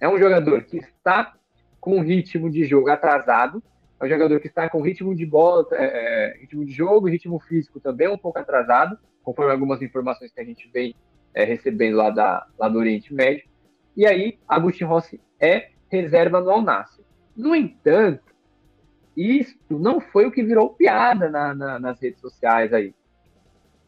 É 0.00 0.08
um 0.08 0.18
jogador 0.18 0.64
que 0.64 0.78
está 0.78 1.34
com 1.82 2.00
ritmo 2.00 2.48
de 2.48 2.64
jogo 2.64 2.88
atrasado. 2.90 3.60
É 4.00 4.04
um 4.04 4.08
jogador 4.08 4.38
que 4.38 4.46
está 4.46 4.70
com 4.70 4.80
ritmo 4.80 5.16
de 5.16 5.26
bola, 5.26 5.66
é, 5.72 6.36
é 6.36 6.38
ritmo 6.38 6.64
de 6.64 6.72
jogo 6.72 7.08
e 7.08 7.10
ritmo 7.10 7.40
físico 7.40 7.80
também 7.80 8.06
um 8.06 8.16
pouco 8.16 8.38
atrasado, 8.38 8.96
conforme 9.22 9.50
algumas 9.50 9.82
informações 9.82 10.30
que 10.30 10.40
a 10.40 10.44
gente 10.44 10.70
vem 10.72 10.94
é, 11.34 11.42
recebendo 11.42 11.96
lá, 11.96 12.08
da, 12.08 12.46
lá 12.56 12.68
do 12.68 12.78
Oriente 12.78 13.12
Médio. 13.12 13.44
E 13.96 14.06
aí, 14.06 14.38
Agustin 14.48 14.84
Rossi 14.84 15.20
é 15.40 15.70
reserva 15.90 16.40
no 16.40 16.50
Al 16.50 16.62
Nassr. 16.62 17.02
No 17.36 17.52
entanto, 17.52 18.32
isto 19.16 19.76
não 19.76 20.00
foi 20.00 20.24
o 20.24 20.30
que 20.30 20.44
virou 20.44 20.70
piada 20.70 21.28
na, 21.28 21.52
na, 21.52 21.80
nas 21.80 22.00
redes 22.00 22.20
sociais 22.20 22.72
aí. 22.72 22.94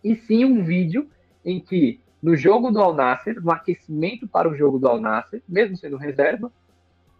E 0.02 0.16
sim 0.16 0.44
um 0.44 0.64
vídeo 0.64 1.08
em 1.44 1.60
que, 1.60 2.00
no 2.20 2.36
jogo 2.36 2.72
do 2.72 2.80
Al 2.80 2.92
Nassr, 2.92 3.40
no 3.40 3.52
aquecimento 3.52 4.26
para 4.26 4.48
o 4.48 4.56
jogo 4.56 4.80
do 4.80 4.88
Al 4.88 5.00
Nassr, 5.00 5.40
mesmo 5.48 5.76
sendo 5.76 5.96
reserva, 5.96 6.52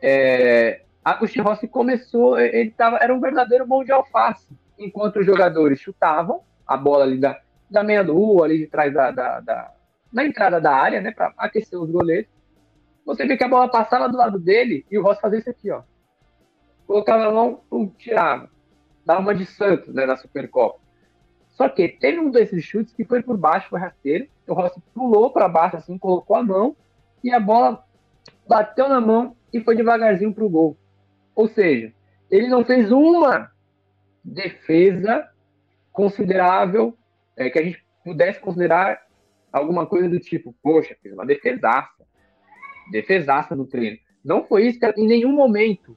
é, 0.07 0.83
Agustin 1.03 1.41
Rossi 1.41 1.67
começou, 1.67 2.39
ele 2.39 2.71
tava, 2.71 2.99
era 2.99 3.15
um 3.15 3.21
verdadeiro 3.21 3.67
mão 3.67 3.83
de 3.83 3.91
alface, 3.91 4.47
enquanto 4.79 5.21
os 5.21 5.25
jogadores 5.25 5.81
chutavam 5.81 6.43
a 6.67 6.77
bola 6.77 7.05
ali 7.05 7.19
da, 7.19 7.41
da 7.71 7.83
meia-lua, 7.83 8.45
ali 8.45 8.59
de 8.59 8.67
trás 8.67 8.93
da, 8.93 9.11
da, 9.11 9.41
da, 9.41 9.73
na 10.13 10.25
entrada 10.25 10.61
da 10.61 10.75
área, 10.75 11.01
né, 11.01 11.11
para 11.11 11.33
aquecer 11.39 11.81
os 11.81 11.91
goleiros. 11.91 12.31
Você 13.07 13.27
vê 13.27 13.37
que 13.37 13.45
a 13.45 13.49
bola 13.49 13.69
passava 13.69 14.07
do 14.09 14.17
lado 14.17 14.39
dele 14.39 14.85
e 14.91 14.99
o 14.99 15.03
Rossi 15.03 15.23
fazia 15.23 15.39
isso 15.39 15.51
aqui, 15.51 15.71
ó. 15.71 15.83
Colocava 16.87 17.25
a 17.25 17.33
mão, 17.33 17.61
pum, 17.71 17.89
tirava. 17.99 18.51
Dava 19.07 19.21
uma 19.21 19.35
de 19.35 19.47
Santos, 19.47 19.95
né, 19.95 20.05
na 20.05 20.17
Supercopa. 20.17 20.81
Só 21.49 21.69
que 21.69 21.89
teve 21.89 22.19
um 22.19 22.31
desses 22.31 22.63
chutes 22.63 22.93
que 22.93 23.05
foi 23.05 23.23
por 23.23 23.39
baixo, 23.39 23.71
foi 23.71 23.81
rasteiro. 23.81 24.27
O 24.47 24.53
Rossi 24.53 24.83
pulou 24.95 25.31
para 25.31 25.49
baixo, 25.49 25.77
assim, 25.77 25.97
colocou 25.97 26.37
a 26.37 26.43
mão 26.43 26.77
e 27.23 27.33
a 27.33 27.41
bola 27.41 27.85
bateu 28.47 28.89
na 28.89 29.01
mão 29.01 29.35
e 29.55 29.61
foi 29.61 29.77
devagarzinho 29.77 30.35
pro 30.35 30.51
gol. 30.51 30.77
Ou 31.35 31.49
seja, 31.49 31.93
ele 32.31 32.49
não 32.49 32.65
fez 32.65 32.91
uma 32.91 33.51
defesa 34.25 35.29
considerável, 35.93 36.99
é, 37.37 37.49
que 37.49 37.59
a 37.59 37.63
gente 37.63 37.85
pudesse 38.05 38.41
considerar 38.41 39.01
alguma 39.53 39.87
coisa 39.87 40.09
do 40.09 40.19
tipo, 40.19 40.55
poxa, 40.61 40.97
fez 41.01 41.15
uma 41.15 41.25
defesaça, 41.25 42.05
defesaça 42.91 43.55
no 43.55 43.67
treino. 43.67 43.97
Não 44.25 44.45
foi 44.45 44.67
isso 44.67 44.81
em 44.97 45.07
nenhum 45.07 45.33
momento. 45.33 45.97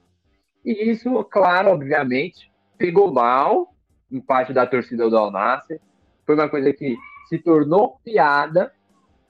E 0.64 0.92
isso, 0.92 1.24
claro, 1.26 1.72
obviamente, 1.72 2.52
pegou 2.78 3.12
mal 3.12 3.74
em 4.12 4.22
parte 4.22 4.54
da 4.54 4.68
torcida 4.68 5.10
do 5.10 5.18
Alnasser. 5.18 5.82
Foi 6.26 6.36
uma 6.36 6.50
coisa 6.50 6.72
que 6.72 6.96
se 7.28 7.40
tornou 7.40 8.00
piada 8.04 8.72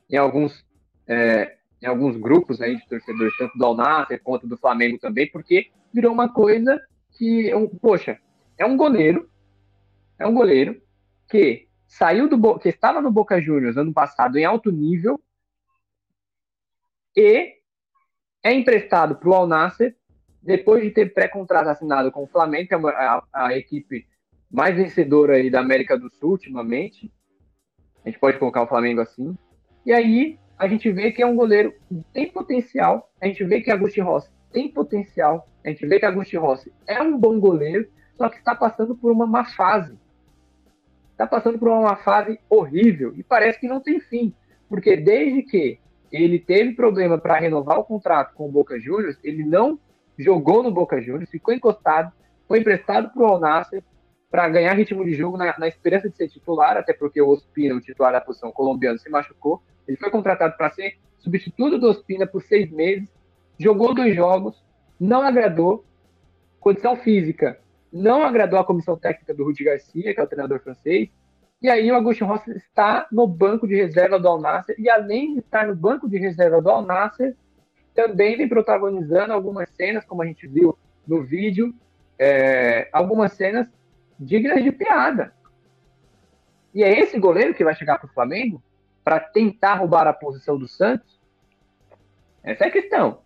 em 0.10 0.18
alguns, 0.18 0.66
é, 1.08 1.57
em 1.82 1.86
alguns 1.86 2.18
grupos 2.18 2.62
aí 2.62 2.78
de 2.78 2.88
torcedores, 2.88 3.38
tanto 3.38 3.58
do 3.58 3.66
Alnasser 3.66 4.22
quanto 4.24 4.48
do 4.48 4.58
Flamengo 4.58 4.98
também, 4.98 5.30
porque 5.30 5.70
virou 5.94 6.12
uma 6.12 6.32
coisa 6.32 6.82
que, 7.18 7.52
poxa, 7.82 8.20
é 8.58 8.66
um 8.66 8.76
goleiro, 8.76 9.30
é 10.20 10.26
um 10.26 10.34
goleiro 10.34 10.82
que 11.30 11.68
saiu 11.88 12.28
do 12.28 12.60
que 12.60 12.70
estava 12.70 13.02
no 13.02 13.12
Boca 13.12 13.42
Juniors 13.42 13.78
ano 13.78 13.94
passado 13.94 14.38
em 14.38 14.46
alto 14.46 14.72
nível 14.72 15.20
e 17.16 17.56
é 18.44 18.54
emprestado 18.54 19.16
para 19.16 19.30
o 19.30 19.34
Al 19.34 19.48
Nasser 19.48 19.96
depois 20.42 20.84
de 20.84 20.92
ter 20.92 21.14
pré-contrato 21.14 21.68
assinado 21.68 22.12
com 22.12 22.24
o 22.24 22.28
Flamengo, 22.28 22.68
que 22.68 22.74
é 22.74 22.78
a, 22.78 23.24
a, 23.34 23.58
equipe 23.58 24.08
mais 24.50 24.76
vencedora 24.76 25.36
aí 25.36 25.50
da 25.50 25.60
América 25.60 25.98
do 25.98 26.10
Sul 26.10 26.32
ultimamente. 26.32 27.12
A 28.06 28.10
gente 28.10 28.20
pode 28.20 28.40
colocar 28.40 28.62
o 28.62 28.68
Flamengo 28.68 29.02
assim. 29.02 29.38
E 29.86 29.92
aí 29.92 30.40
a 30.58 30.68
gente 30.68 30.92
vê 30.92 31.12
que 31.12 31.22
é 31.22 31.26
um 31.26 31.36
goleiro 31.36 31.74
que 31.88 32.04
tem 32.14 32.32
potencial. 32.32 33.12
A 33.22 33.28
gente 33.28 33.44
vê 33.44 33.62
que 33.62 33.72
Agustin 33.72 34.02
Rossi 34.02 34.30
tem 34.52 34.72
potencial. 34.72 35.48
A 35.64 35.70
gente 35.70 35.86
vê 35.86 36.00
que 36.00 36.06
Agustin 36.06 36.38
Rossi 36.38 36.74
é 36.88 37.02
um 37.02 37.18
bom 37.18 37.40
goleiro, 37.40 37.88
só 38.16 38.30
que 38.30 38.38
está 38.38 38.56
passando 38.56 38.96
por 38.96 39.12
uma 39.12 39.28
má 39.28 39.46
fase 39.46 39.98
está 41.18 41.26
passando 41.26 41.58
por 41.58 41.68
uma 41.68 41.96
fase 41.96 42.40
horrível 42.48 43.12
e 43.18 43.24
parece 43.24 43.60
que 43.60 43.68
não 43.68 43.82
tem 43.82 44.00
fim, 44.00 44.32
porque 44.70 44.96
desde 44.96 45.42
que 45.42 45.80
ele 46.12 46.40
teve 46.40 46.74
problema 46.74 47.18
para 47.18 47.40
renovar 47.40 47.80
o 47.80 47.84
contrato 47.84 48.36
com 48.36 48.48
o 48.48 48.52
Boca 48.52 48.80
Juniors, 48.80 49.18
ele 49.24 49.44
não 49.44 49.80
jogou 50.18 50.62
no 50.62 50.72
Boca 50.72 51.02
Juniors, 51.02 51.30
ficou 51.30 51.54
encostado, 51.54 52.14
foi 52.48 52.60
emprestado 52.60 53.12
para 53.12 53.24
o 53.24 53.26
Alnasser 53.26 53.84
para 54.30 54.50
ganhar 54.50 54.74
ritmo 54.74 55.04
de 55.06 55.14
jogo 55.14 55.38
na, 55.38 55.58
na, 55.58 55.68
esperança 55.68 56.10
de 56.10 56.16
ser 56.18 56.28
titular, 56.28 56.78
até 56.78 56.94
porque 56.94 57.22
o 57.22 57.30
Ospina, 57.30 57.76
o 57.76 57.82
titular 57.82 58.12
da 58.12 58.22
posição 58.22 58.52
colombiano, 58.52 59.00
se 59.00 59.10
machucou. 59.10 59.62
Ele 59.88 59.98
foi 59.98 60.10
contratado 60.10 60.56
para 60.58 60.70
ser 60.72 60.98
substituto 61.18 61.78
do 61.78 61.90
Ospina 61.90 62.28
por 62.28 62.42
seis 62.42 62.70
meses, 62.70 63.10
jogou 63.58 63.94
dois 63.94 64.16
jogos, 64.16 64.64
não 65.00 65.22
agradou, 65.22 65.86
condição 66.60 66.96
física 66.98 67.58
não 67.92 68.24
agradou 68.24 68.60
a 68.60 68.66
comissão 68.66 68.98
técnica 68.98 69.34
do 69.34 69.44
Rudi 69.44 69.64
Garcia, 69.64 70.14
que 70.14 70.20
é 70.20 70.24
o 70.24 70.28
treinador 70.28 70.60
francês, 70.60 71.10
e 71.62 71.70
aí 71.70 71.92
o 71.92 71.96
Augusto 71.96 72.26
Rossi 72.26 72.52
está 72.52 73.08
no 73.12 73.26
banco 73.26 73.68
de 73.68 73.76
reserva 73.76 74.20
do 74.20 74.28
Al 74.28 74.40
Nasser, 74.40 74.76
e 74.78 74.90
além 74.90 75.34
de 75.34 75.40
estar 75.40 75.68
no 75.68 75.76
banco 75.76 76.08
de 76.08 76.18
reserva 76.18 76.62
do 76.62 76.70
Al 76.70 76.84
Nasser, 76.84 77.36
também 77.96 78.38
vem 78.38 78.48
protagonizando 78.48 79.34
algumas 79.34 79.70
cenas, 79.72 80.06
como 80.06 80.22
a 80.22 80.26
gente 80.26 80.48
viu 80.48 80.78
no 81.08 81.24
vídeo, 81.24 81.74
é, 82.20 82.90
algumas 82.94 83.34
cenas 83.34 83.68
dignas 84.20 84.64
de 84.64 84.72
piada. 84.72 85.34
E 86.74 86.84
é 86.84 87.00
esse 87.00 87.20
goleiro 87.20 87.54
que 87.54 87.64
vai 87.64 87.76
chegar 87.76 87.98
para 87.98 88.08
o 88.08 88.14
Flamengo 88.14 88.62
para 89.04 89.20
tentar 89.20 89.76
roubar 89.76 90.08
a 90.08 90.14
posição 90.14 90.58
do 90.58 90.68
Santos? 90.68 91.20
Essa 92.44 92.66
é 92.66 92.68
a 92.68 92.72
questão. 92.72 93.22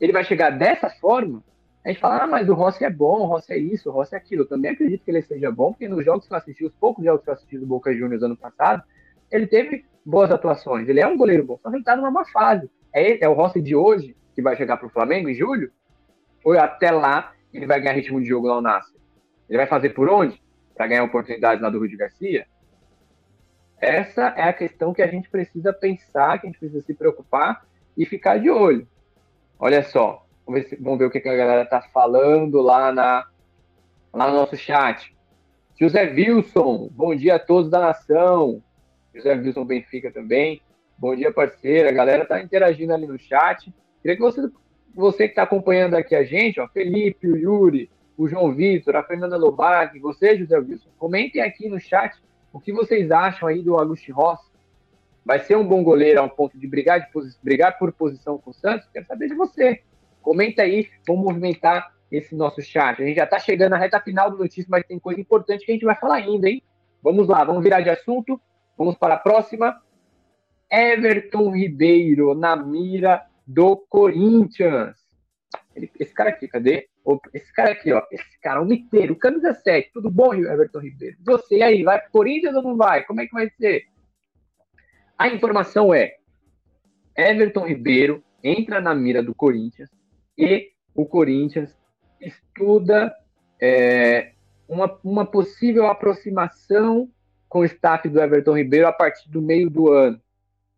Ele 0.00 0.12
vai 0.12 0.24
chegar 0.24 0.50
dessa 0.50 0.88
forma 0.90 1.42
a 1.88 1.90
gente 1.90 2.00
fala, 2.00 2.24
ah, 2.24 2.26
mas 2.26 2.48
o 2.50 2.54
Rossi 2.54 2.84
é 2.84 2.90
bom, 2.90 3.20
o 3.20 3.24
Rossi 3.24 3.50
é 3.52 3.56
isso, 3.56 3.88
o 3.88 3.92
Rossi 3.92 4.14
é 4.14 4.18
aquilo. 4.18 4.42
Eu 4.42 4.48
também 4.48 4.72
acredito 4.72 5.02
que 5.02 5.10
ele 5.10 5.22
seja 5.22 5.50
bom, 5.50 5.72
porque 5.72 5.88
nos 5.88 6.04
jogos 6.04 6.26
que 6.26 6.34
eu 6.34 6.36
assisti, 6.36 6.66
os 6.66 6.74
poucos 6.74 7.02
jogos 7.02 7.22
que 7.22 7.30
eu 7.30 7.34
assisti 7.34 7.58
do 7.58 7.64
Boca 7.64 7.94
Juniors 7.94 8.22
ano 8.22 8.36
passado, 8.36 8.82
ele 9.30 9.46
teve 9.46 9.86
boas 10.04 10.30
atuações. 10.30 10.86
Ele 10.86 11.00
é 11.00 11.06
um 11.06 11.16
goleiro 11.16 11.44
bom, 11.44 11.58
só 11.62 11.70
que 11.70 11.76
ele 11.76 11.84
tá 11.84 11.96
numa 11.96 12.10
má 12.10 12.26
fase. 12.26 12.70
É, 12.92 13.10
ele, 13.10 13.24
é 13.24 13.28
o 13.28 13.32
Rossi 13.32 13.62
de 13.62 13.74
hoje, 13.74 14.14
que 14.34 14.42
vai 14.42 14.54
chegar 14.54 14.76
pro 14.76 14.90
Flamengo 14.90 15.30
em 15.30 15.34
julho? 15.34 15.72
Ou 16.44 16.58
até 16.58 16.90
lá 16.90 17.32
ele 17.54 17.66
vai 17.66 17.80
ganhar 17.80 17.94
ritmo 17.94 18.20
de 18.20 18.28
jogo 18.28 18.48
lá 18.48 18.56
no 18.56 18.60
Nascer? 18.60 18.97
Ele 19.48 19.58
vai 19.58 19.66
fazer 19.66 19.90
por 19.90 20.08
onde? 20.08 20.40
Para 20.74 20.86
ganhar 20.86 21.04
oportunidade 21.04 21.62
lá 21.62 21.70
do 21.70 21.78
Rudi 21.78 21.96
Garcia? 21.96 22.46
Essa 23.80 24.34
é 24.36 24.42
a 24.42 24.52
questão 24.52 24.92
que 24.92 25.02
a 25.02 25.06
gente 25.06 25.28
precisa 25.30 25.72
pensar, 25.72 26.38
que 26.38 26.46
a 26.46 26.50
gente 26.50 26.58
precisa 26.58 26.82
se 26.82 26.94
preocupar 26.94 27.64
e 27.96 28.04
ficar 28.04 28.38
de 28.38 28.50
olho. 28.50 28.86
Olha 29.58 29.82
só, 29.82 30.28
Vamos 30.48 30.62
ver, 30.62 30.68
se, 30.70 30.76
vamos 30.76 30.98
ver 30.98 31.04
o 31.04 31.10
que, 31.10 31.18
a 31.18 31.36
galera 31.36 31.66
tá 31.66 31.82
falando 31.92 32.62
lá, 32.62 32.90
na, 32.90 33.26
lá 34.14 34.30
no 34.30 34.36
nosso 34.36 34.56
chat. 34.56 35.14
José 35.78 36.10
Wilson, 36.10 36.88
bom 36.90 37.14
dia 37.14 37.34
a 37.34 37.38
todos 37.38 37.70
da 37.70 37.78
nação. 37.78 38.62
José 39.14 39.34
Wilson 39.34 39.66
Benfica 39.66 40.10
também. 40.10 40.62
Bom 40.96 41.14
dia, 41.14 41.30
parceira. 41.30 41.90
A 41.90 41.92
galera 41.92 42.24
tá 42.24 42.40
interagindo 42.40 42.94
ali 42.94 43.06
no 43.06 43.18
chat. 43.18 43.70
Queria 44.00 44.16
que 44.16 44.22
você, 44.22 44.50
você 44.94 45.24
que 45.24 45.32
está 45.32 45.42
acompanhando 45.42 45.96
aqui 45.96 46.14
a 46.14 46.24
gente, 46.24 46.58
ó, 46.58 46.66
Felipe, 46.68 47.28
o 47.28 47.36
Yuri, 47.36 47.90
o 48.18 48.28
João 48.28 48.52
Vitor, 48.52 48.96
a 48.96 49.04
Fernanda 49.04 49.36
Lobac, 49.36 49.96
você, 50.00 50.36
José 50.36 50.58
Wilson, 50.58 50.90
comentem 50.98 51.40
aqui 51.40 51.68
no 51.68 51.78
chat 51.78 52.20
o 52.52 52.58
que 52.58 52.72
vocês 52.72 53.12
acham 53.12 53.48
aí 53.48 53.62
do 53.62 53.78
Augusto 53.78 54.12
Rossi. 54.12 54.50
Vai 55.24 55.38
ser 55.38 55.56
um 55.56 55.64
bom 55.64 55.84
goleiro 55.84 56.18
a 56.20 56.24
um 56.24 56.28
ponto 56.28 56.58
de 56.58 56.66
brigar, 56.66 57.00
de 57.00 57.08
brigar 57.42 57.78
por 57.78 57.92
posição 57.92 58.36
com 58.36 58.50
o 58.50 58.54
Santos? 58.54 58.88
Quero 58.92 59.06
saber 59.06 59.28
de 59.28 59.34
você. 59.34 59.82
Comenta 60.20 60.62
aí, 60.62 60.88
vamos 61.06 61.22
movimentar 61.22 61.94
esse 62.10 62.34
nosso 62.34 62.60
chat. 62.60 63.00
A 63.00 63.06
gente 63.06 63.16
já 63.16 63.24
está 63.24 63.38
chegando 63.38 63.70
na 63.70 63.78
reta 63.78 64.00
final 64.00 64.30
do 64.30 64.38
notícia, 64.38 64.66
mas 64.68 64.84
tem 64.84 64.98
coisa 64.98 65.20
importante 65.20 65.64
que 65.64 65.70
a 65.70 65.74
gente 65.74 65.84
vai 65.84 65.94
falar 65.94 66.16
ainda, 66.16 66.48
hein? 66.48 66.60
Vamos 67.00 67.28
lá, 67.28 67.44
vamos 67.44 67.62
virar 67.62 67.82
de 67.82 67.90
assunto. 67.90 68.40
Vamos 68.76 68.96
para 68.96 69.14
a 69.14 69.18
próxima. 69.18 69.80
Everton 70.68 71.54
Ribeiro 71.54 72.34
na 72.34 72.56
mira 72.56 73.24
do 73.46 73.76
Corinthians. 73.76 74.96
Ele, 75.74 75.90
esse 76.00 76.12
cara 76.12 76.30
aqui, 76.30 76.48
cadê? 76.48 76.88
Esse 77.32 77.52
cara 77.52 77.72
aqui, 77.72 77.92
ó. 77.92 78.02
Esse 78.10 78.40
cara, 78.40 78.60
o 78.60 78.66
miteiro, 78.66 79.16
camisa 79.16 79.54
7. 79.54 79.90
Tudo 79.92 80.10
bom, 80.10 80.34
Everton 80.34 80.80
Ribeiro? 80.80 81.16
Você 81.24 81.62
aí, 81.62 81.82
vai 81.82 81.98
para 82.00 82.10
Corinthians 82.10 82.54
ou 82.56 82.62
não 82.62 82.76
vai? 82.76 83.04
Como 83.04 83.20
é 83.20 83.26
que 83.26 83.32
vai 83.32 83.48
ser? 83.50 83.84
A 85.16 85.28
informação 85.28 85.94
é: 85.94 86.16
Everton 87.16 87.66
Ribeiro 87.66 88.22
entra 88.42 88.80
na 88.80 88.94
mira 88.94 89.22
do 89.22 89.34
Corinthians 89.34 89.90
e 90.36 90.70
o 90.94 91.06
Corinthians 91.06 91.76
estuda 92.20 93.14
é, 93.60 94.32
uma, 94.68 94.98
uma 95.02 95.26
possível 95.26 95.86
aproximação 95.86 97.10
com 97.48 97.60
o 97.60 97.64
staff 97.64 98.08
do 98.08 98.20
Everton 98.20 98.56
Ribeiro 98.56 98.86
a 98.86 98.92
partir 98.92 99.30
do 99.30 99.40
meio 99.40 99.70
do 99.70 99.90
ano. 99.90 100.20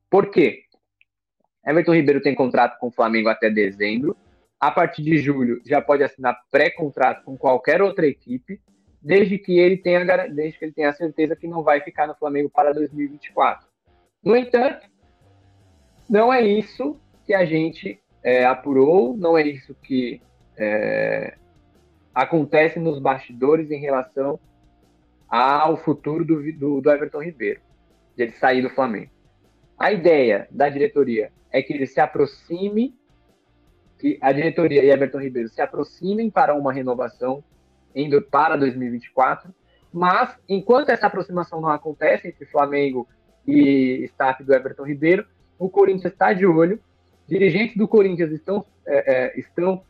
Por 0.08 0.30
quê? 0.30 0.64
Everton 1.66 1.94
Ribeiro 1.94 2.22
tem 2.22 2.34
contrato 2.34 2.78
com 2.78 2.88
o 2.88 2.92
Flamengo 2.92 3.28
até 3.28 3.50
dezembro. 3.50 4.16
A 4.60 4.70
partir 4.70 5.02
de 5.02 5.18
julho 5.18 5.62
já 5.64 5.80
pode 5.80 6.02
assinar 6.02 6.38
pré-contrato 6.50 7.24
com 7.24 7.36
qualquer 7.36 7.80
outra 7.80 8.06
equipe, 8.06 8.60
desde 9.00 9.38
que 9.38 9.58
ele 9.58 9.78
tenha 9.78 10.04
desde 10.28 10.58
que 10.58 10.64
ele 10.66 10.72
tenha 10.72 10.90
a 10.90 10.92
certeza 10.92 11.34
que 11.34 11.48
não 11.48 11.62
vai 11.62 11.80
ficar 11.80 12.06
no 12.06 12.14
Flamengo 12.14 12.50
para 12.50 12.74
2024. 12.74 13.66
No 14.22 14.36
entanto, 14.36 14.86
não 16.08 16.30
é 16.30 16.42
isso 16.42 17.00
que 17.24 17.32
a 17.32 17.44
gente 17.44 17.98
é, 18.22 18.44
apurou, 18.44 19.16
não 19.16 19.38
é 19.38 19.42
isso 19.42 19.74
que 19.74 20.20
é, 20.58 21.38
acontece 22.14 22.78
nos 22.78 22.98
bastidores 22.98 23.70
em 23.70 23.80
relação 23.80 24.38
ao 25.28 25.76
futuro 25.76 26.24
do, 26.24 26.52
do, 26.52 26.80
do 26.80 26.90
Everton 26.90 27.22
Ribeiro, 27.22 27.60
de 28.16 28.24
ele 28.24 28.32
sair 28.32 28.60
do 28.60 28.68
Flamengo. 28.68 29.10
A 29.78 29.92
ideia 29.92 30.46
da 30.50 30.68
diretoria 30.68 31.32
é 31.50 31.62
que 31.62 31.72
ele 31.72 31.86
se 31.86 32.00
aproxime, 32.00 32.94
que 34.00 34.18
a 34.20 34.32
diretoria 34.32 34.82
e 34.82 34.90
Everton 34.90 35.18
Ribeiro 35.18 35.48
se 35.48 35.60
aproximem 35.60 36.30
para 36.30 36.54
uma 36.54 36.72
renovação 36.72 37.44
indo 37.94 38.22
para 38.22 38.56
2024, 38.56 39.52
mas 39.92 40.36
enquanto 40.48 40.90
essa 40.90 41.06
aproximação 41.06 41.60
não 41.60 41.68
acontece 41.68 42.28
entre 42.28 42.46
Flamengo 42.46 43.06
e 43.46 44.04
staff 44.04 44.42
do 44.42 44.54
Everton 44.54 44.84
Ribeiro, 44.84 45.26
o 45.58 45.68
Corinthians 45.68 46.12
está 46.12 46.32
de 46.32 46.46
olho, 46.46 46.80
dirigentes 47.28 47.76
do 47.76 47.86
Corinthians 47.86 48.32
estão, 48.32 48.64
é, 48.86 49.14
é, 49.14 49.38
estão 49.38 49.82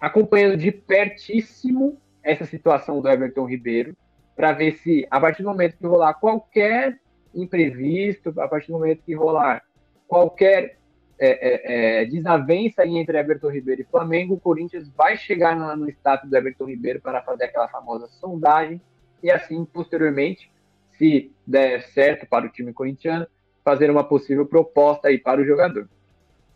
acompanhando 0.00 0.56
de 0.56 0.72
pertíssimo 0.72 1.98
essa 2.22 2.44
situação 2.44 3.00
do 3.00 3.08
Everton 3.08 3.46
Ribeiro, 3.46 3.96
para 4.34 4.52
ver 4.52 4.72
se, 4.78 5.06
a 5.10 5.20
partir 5.20 5.42
do 5.42 5.48
momento 5.48 5.76
que 5.76 5.86
rolar 5.86 6.14
qualquer 6.14 6.98
imprevisto, 7.34 8.32
a 8.40 8.48
partir 8.48 8.68
do 8.68 8.78
momento 8.78 9.02
que 9.04 9.14
rolar 9.14 9.62
qualquer 10.06 10.78
é, 11.18 11.28
é, 11.28 12.02
é, 12.02 12.04
desavença 12.06 12.86
entre 12.86 13.18
Everton 13.18 13.50
Ribeiro 13.50 13.82
e 13.82 13.84
Flamengo, 13.84 14.34
o 14.34 14.40
Corinthians 14.40 14.88
vai 14.96 15.16
chegar 15.16 15.56
no, 15.56 15.76
no 15.76 15.90
status 15.90 16.30
do 16.30 16.36
Everton 16.36 16.66
Ribeiro 16.66 17.00
para 17.00 17.22
fazer 17.22 17.44
aquela 17.44 17.68
famosa 17.68 18.06
sondagem 18.20 18.80
e 19.22 19.30
assim, 19.30 19.64
posteriormente, 19.64 20.50
se 20.96 21.32
der 21.46 21.82
certo 21.82 22.26
para 22.26 22.46
o 22.46 22.48
time 22.48 22.72
corintiano, 22.72 23.26
fazer 23.64 23.90
uma 23.90 24.04
possível 24.04 24.46
proposta 24.46 25.08
aí 25.08 25.18
para 25.18 25.40
o 25.40 25.44
jogador. 25.44 25.88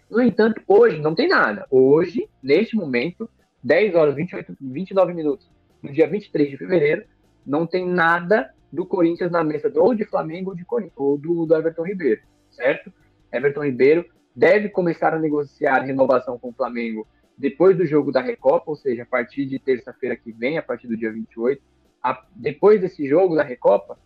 No 0.08 0.22
entanto, 0.22 0.62
hoje 0.66 1.00
não 1.00 1.14
tem 1.14 1.28
nada. 1.28 1.66
Hoje, 1.70 2.28
neste 2.42 2.76
momento, 2.76 3.28
10 3.62 3.94
horas 3.94 4.14
28, 4.14 4.56
29 4.60 5.14
minutos, 5.14 5.50
no 5.82 5.92
dia 5.92 6.06
23 6.06 6.50
de 6.50 6.56
fevereiro, 6.56 7.04
não 7.44 7.66
tem 7.66 7.86
nada 7.86 8.52
do 8.72 8.86
Corinthians 8.86 9.30
na 9.30 9.42
mesa 9.42 9.70
ou 9.76 9.94
de 9.94 10.04
Flamengo 10.04 10.50
ou, 10.50 10.56
de, 10.56 10.64
ou 10.96 11.18
do, 11.18 11.46
do 11.46 11.56
Everton 11.56 11.84
Ribeiro, 11.84 12.22
certo? 12.50 12.92
Everton 13.32 13.64
Ribeiro 13.64 14.04
deve 14.34 14.68
começar 14.68 15.14
a 15.14 15.18
negociar 15.18 15.80
renovação 15.80 16.38
com 16.38 16.48
o 16.48 16.52
Flamengo 16.52 17.06
depois 17.36 17.76
do 17.76 17.86
jogo 17.86 18.12
da 18.12 18.20
Recopa, 18.20 18.70
ou 18.70 18.76
seja, 18.76 19.02
a 19.02 19.06
partir 19.06 19.46
de 19.46 19.58
terça-feira 19.58 20.16
que 20.16 20.32
vem, 20.32 20.58
a 20.58 20.62
partir 20.62 20.86
do 20.86 20.96
dia 20.96 21.12
28. 21.12 21.62
A, 22.02 22.24
depois 22.34 22.80
desse 22.80 23.06
jogo 23.06 23.34
da 23.34 23.42
Recopa, 23.42 23.98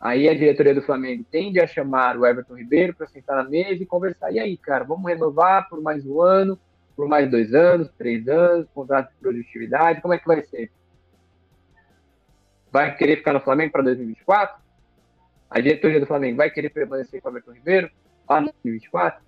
aí 0.00 0.28
a 0.28 0.34
diretoria 0.34 0.74
do 0.74 0.82
Flamengo 0.82 1.24
tende 1.30 1.60
a 1.60 1.66
chamar 1.66 2.16
o 2.16 2.26
Everton 2.26 2.56
Ribeiro 2.56 2.94
para 2.94 3.06
sentar 3.06 3.36
na 3.42 3.48
mesa 3.48 3.82
e 3.82 3.86
conversar. 3.86 4.32
E 4.32 4.38
aí, 4.38 4.56
cara, 4.56 4.84
vamos 4.84 5.06
renovar 5.06 5.68
por 5.68 5.80
mais 5.80 6.06
um 6.06 6.20
ano, 6.20 6.58
por 6.94 7.08
mais 7.08 7.30
dois 7.30 7.54
anos, 7.54 7.90
três 7.98 8.26
anos, 8.28 8.66
contrato 8.74 9.10
de 9.10 9.16
produtividade, 9.16 10.00
como 10.00 10.14
é 10.14 10.18
que 10.18 10.26
vai 10.26 10.42
ser? 10.42 10.70
Vai 12.70 12.94
querer 12.96 13.16
ficar 13.16 13.32
no 13.32 13.40
Flamengo 13.40 13.72
para 13.72 13.82
2024? 13.82 14.60
A 15.50 15.60
diretoria 15.60 16.00
do 16.00 16.06
Flamengo 16.06 16.36
vai 16.36 16.50
querer 16.50 16.70
permanecer 16.70 17.20
com 17.20 17.28
o 17.28 17.32
Everton 17.32 17.52
Ribeiro 17.52 17.90
para 18.26 18.40
2024? 18.42 19.25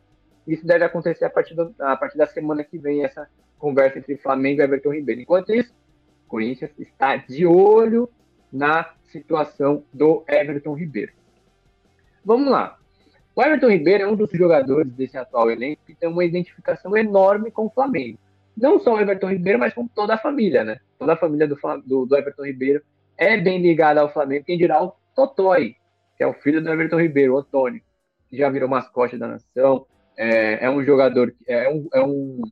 Isso 0.48 0.66
deve 0.66 0.82
acontecer 0.82 1.26
a 1.26 1.30
partir, 1.30 1.54
do, 1.54 1.74
a 1.78 1.94
partir 1.94 2.16
da 2.16 2.26
semana 2.26 2.64
que 2.64 2.78
vem, 2.78 3.04
essa 3.04 3.28
conversa 3.58 3.98
entre 3.98 4.16
Flamengo 4.16 4.62
e 4.62 4.64
Everton 4.64 4.94
Ribeiro. 4.94 5.20
Enquanto 5.20 5.52
isso, 5.52 5.74
Corinthians 6.26 6.70
está 6.78 7.16
de 7.16 7.44
olho 7.44 8.08
na 8.50 8.94
situação 9.12 9.84
do 9.92 10.24
Everton 10.26 10.72
Ribeiro. 10.72 11.12
Vamos 12.24 12.50
lá. 12.50 12.78
O 13.36 13.42
Everton 13.42 13.68
Ribeiro 13.68 14.04
é 14.04 14.08
um 14.08 14.16
dos 14.16 14.30
jogadores 14.30 14.90
desse 14.94 15.18
atual 15.18 15.50
elenco 15.50 15.82
que 15.86 15.94
tem 15.94 16.08
uma 16.08 16.24
identificação 16.24 16.96
enorme 16.96 17.50
com 17.50 17.66
o 17.66 17.70
Flamengo. 17.70 18.18
Não 18.56 18.80
só 18.80 18.94
o 18.94 19.00
Everton 19.00 19.28
Ribeiro, 19.28 19.58
mas 19.58 19.74
com 19.74 19.86
toda 19.86 20.14
a 20.14 20.18
família, 20.18 20.64
né? 20.64 20.80
Toda 20.98 21.12
a 21.12 21.16
família 21.16 21.46
do, 21.46 21.56
do, 21.86 22.06
do 22.06 22.16
Everton 22.16 22.46
Ribeiro 22.46 22.82
é 23.18 23.36
bem 23.36 23.60
ligada 23.60 24.00
ao 24.00 24.10
Flamengo. 24.10 24.46
Quem 24.46 24.56
dirá 24.56 24.82
o 24.82 24.94
Totói, 25.14 25.76
que 26.16 26.24
é 26.24 26.26
o 26.26 26.32
filho 26.32 26.62
do 26.62 26.70
Everton 26.70 27.00
Ribeiro, 27.00 27.34
o 27.34 27.38
Antônio, 27.38 27.82
que 28.30 28.36
já 28.36 28.48
virou 28.48 28.68
mascote 28.68 29.18
da 29.18 29.28
nação, 29.28 29.86
é, 30.18 30.64
é 30.64 30.70
um 30.70 30.82
jogador, 30.82 31.32
é 31.46 31.70
um, 31.70 31.88
é 31.94 32.02
um, 32.02 32.42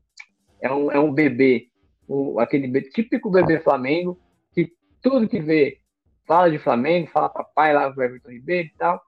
é 0.60 0.72
um, 0.72 0.92
é 0.92 1.00
um 1.00 1.12
bebê, 1.12 1.68
um, 2.08 2.38
aquele 2.38 2.80
típico 2.90 3.28
bebê 3.28 3.58
Flamengo, 3.58 4.16
que 4.54 4.72
tudo 5.02 5.28
que 5.28 5.40
vê 5.40 5.80
fala 6.24 6.48
de 6.48 6.58
Flamengo, 6.60 7.10
fala 7.10 7.28
papai 7.28 7.74
lá 7.74 7.92
com 7.92 8.00
o 8.00 8.04
Everton 8.04 8.30
Ribeiro 8.30 8.68
e 8.68 8.78
tal. 8.78 9.02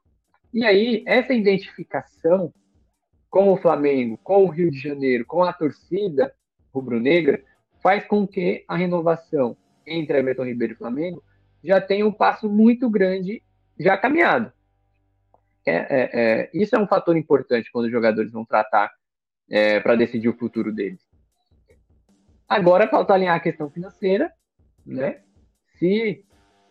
E 0.53 0.65
aí, 0.65 1.05
essa 1.07 1.33
identificação 1.33 2.53
com 3.31 3.53
o 3.53 3.57
Flamengo, 3.57 4.19
com 4.25 4.45
o 4.45 4.49
Rio 4.49 4.71
de 4.73 4.79
Janeiro, 4.81 5.25
com 5.25 5.45
a 5.45 5.53
torcida 5.53 6.35
rubro-negra, 6.75 7.41
faz 7.81 8.05
com 8.07 8.27
que 8.27 8.65
a 8.67 8.77
renovação 8.77 9.57
entre 9.87 10.19
Everton 10.19 10.45
Ribeiro 10.45 10.73
e 10.73 10.77
Flamengo 10.77 11.23
já 11.63 11.81
tenha 11.81 12.07
um 12.07 12.13
passo 12.13 12.49
muito 12.49 12.91
grande 12.91 13.41
já 13.79 13.97
caminhado. 13.97 14.53
É, 15.69 15.87
é, 15.91 16.11
é, 16.13 16.51
isso 16.53 16.75
é 16.75 16.79
um 16.79 16.87
fator 16.87 17.17
importante 17.17 17.71
quando 17.71 17.87
os 17.87 17.93
jogadores 17.93 18.33
vão 18.33 18.45
tratar 18.45 18.91
é, 19.51 19.81
para 19.81 19.97
decidir 19.97 20.29
o 20.29 20.37
futuro 20.37 20.73
deles. 20.73 21.01
Agora 22.49 22.89
falta 22.89 23.13
alinhar 23.13 23.37
a 23.37 23.41
questão 23.41 23.71
financeira, 23.71 24.33
né? 24.87 25.21
Se 25.79 26.25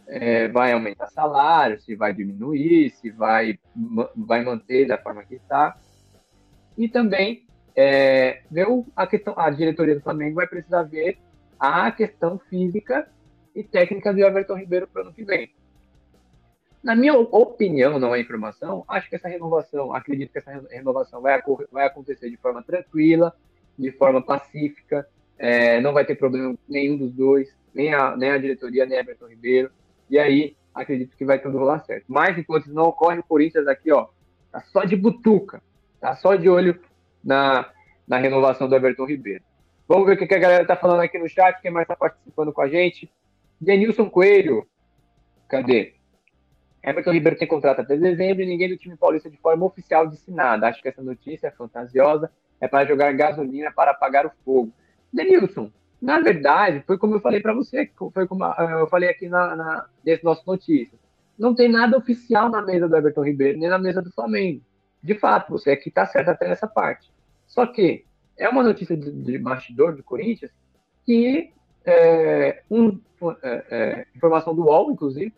é, 0.07 0.47
vai 0.47 0.71
aumentar 0.71 1.07
salário, 1.07 1.79
se 1.79 1.95
vai 1.95 2.13
diminuir, 2.13 2.89
se 2.91 3.11
vai, 3.11 3.59
vai 4.15 4.43
manter 4.43 4.87
da 4.87 4.97
forma 4.97 5.23
que 5.23 5.35
está. 5.35 5.77
E 6.77 6.89
também 6.89 7.45
é, 7.75 8.41
a 8.95 9.05
questão, 9.05 9.35
a 9.37 9.49
diretoria 9.51 9.95
do 9.95 10.01
Flamengo 10.01 10.35
vai 10.35 10.47
precisar 10.47 10.83
ver 10.83 11.19
a 11.59 11.91
questão 11.91 12.39
física 12.49 13.07
e 13.53 13.63
técnica 13.63 14.13
do 14.13 14.19
Everton 14.19 14.55
Ribeiro 14.55 14.87
para 14.87 15.01
o 15.01 15.05
ano 15.05 15.13
que 15.13 15.23
vem. 15.23 15.51
Na 16.87 16.95
minha 16.95 17.13
opinião, 17.17 17.99
não 17.99 18.15
é 18.15 18.21
informação, 18.21 18.85
acho 18.87 19.09
que 19.09 19.17
essa 19.17 19.27
renovação, 19.27 19.93
acredito 19.93 20.31
que 20.31 20.37
essa 20.37 20.51
renovação 20.71 21.19
vai, 21.19 21.37
vai 21.69 21.85
acontecer 21.85 22.29
de 22.29 22.37
forma 22.37 22.63
tranquila, 22.63 23.35
de 23.77 23.91
forma 23.91 24.21
pacífica, 24.21 25.05
é, 25.37 25.81
não 25.81 25.91
vai 25.91 26.05
ter 26.05 26.15
problema 26.15 26.55
nenhum 26.65 26.95
dos 26.95 27.11
dois, 27.11 27.53
nem 27.73 27.93
a, 27.93 28.15
nem 28.15 28.29
a 28.29 28.37
diretoria, 28.37 28.85
nem 28.85 28.97
a 28.97 29.01
Everton 29.01 29.27
Ribeiro, 29.27 29.69
e 30.09 30.17
aí 30.17 30.55
acredito 30.73 31.17
que 31.17 31.25
vai 31.25 31.39
tudo 31.39 31.57
rolar 31.57 31.79
certo. 31.79 32.05
Mas 32.07 32.37
enquanto 32.37 32.67
isso 32.67 32.73
não 32.73 32.85
ocorre, 32.85 33.19
o 33.19 33.23
Corinthians 33.23 33.67
aqui, 33.67 33.91
ó, 33.91 34.07
tá 34.49 34.61
só 34.61 34.85
de 34.85 34.95
butuca, 34.95 35.61
tá 35.99 36.15
só 36.15 36.35
de 36.35 36.47
olho 36.47 36.79
na, 37.21 37.69
na 38.07 38.17
renovação 38.17 38.69
do 38.69 38.75
Everton 38.77 39.07
Ribeiro. 39.07 39.43
Vamos 39.89 40.07
ver 40.07 40.13
o 40.13 40.25
que 40.25 40.33
a 40.33 40.39
galera 40.39 40.65
tá 40.65 40.77
falando 40.77 41.01
aqui 41.01 41.19
no 41.19 41.27
chat, 41.27 41.61
quem 41.61 41.69
mais 41.69 41.85
tá 41.85 41.97
participando 41.97 42.53
com 42.53 42.61
a 42.61 42.69
gente. 42.69 43.11
Denilson 43.59 44.09
Coelho, 44.09 44.65
cadê? 45.49 45.96
Everton 46.83 47.11
Ribeiro 47.11 47.37
tem 47.37 47.47
contrato 47.47 47.81
até 47.81 47.97
dezembro 47.97 48.43
e 48.43 48.45
ninguém 48.45 48.69
do 48.69 48.77
time 48.77 48.95
paulista 48.95 49.29
de 49.29 49.37
forma 49.37 49.65
oficial 49.65 50.07
disse 50.07 50.31
nada. 50.31 50.67
Acho 50.67 50.81
que 50.81 50.87
essa 50.87 51.01
notícia 51.01 51.47
é 51.47 51.51
fantasiosa, 51.51 52.31
é 52.61 52.67
para 52.67 52.87
jogar 52.87 53.11
gasolina 53.13 53.71
para 53.71 53.91
apagar 53.91 54.25
o 54.25 54.31
fogo. 54.43 54.71
Denilson, 55.11 55.71
na 56.01 56.19
verdade, 56.19 56.83
foi 56.85 56.97
como 56.97 57.15
eu 57.15 57.19
falei 57.19 57.41
para 57.41 57.53
você, 57.53 57.89
foi 58.13 58.27
como 58.27 58.43
ah, 58.43 58.77
eu 58.79 58.87
falei 58.87 59.09
aqui 59.09 59.27
na, 59.27 59.55
na, 59.55 59.85
nesse 60.05 60.23
nosso 60.23 60.43
notícia. 60.45 60.97
Não 61.37 61.53
tem 61.53 61.69
nada 61.69 61.97
oficial 61.97 62.49
na 62.49 62.61
mesa 62.61 62.87
do 62.87 62.95
Everton 62.95 63.23
Ribeiro, 63.23 63.59
nem 63.59 63.69
na 63.69 63.77
mesa 63.77 64.01
do 64.01 64.11
Flamengo. 64.11 64.61
De 65.01 65.15
fato, 65.15 65.51
você 65.51 65.71
aqui 65.71 65.89
está 65.89 66.05
certo 66.05 66.29
até 66.29 66.47
nessa 66.47 66.67
parte. 66.67 67.11
Só 67.45 67.65
que 67.65 68.05
é 68.37 68.47
uma 68.49 68.63
notícia 68.63 68.95
de, 68.95 69.11
de 69.11 69.37
bastidor 69.37 69.95
do 69.95 70.03
Corinthians 70.03 70.51
que 71.05 71.51
é, 71.85 72.61
um, 72.69 72.99
é, 73.41 73.65
é, 73.69 74.07
informação 74.15 74.53
do 74.53 74.65
UOL, 74.65 74.91
inclusive, 74.91 75.33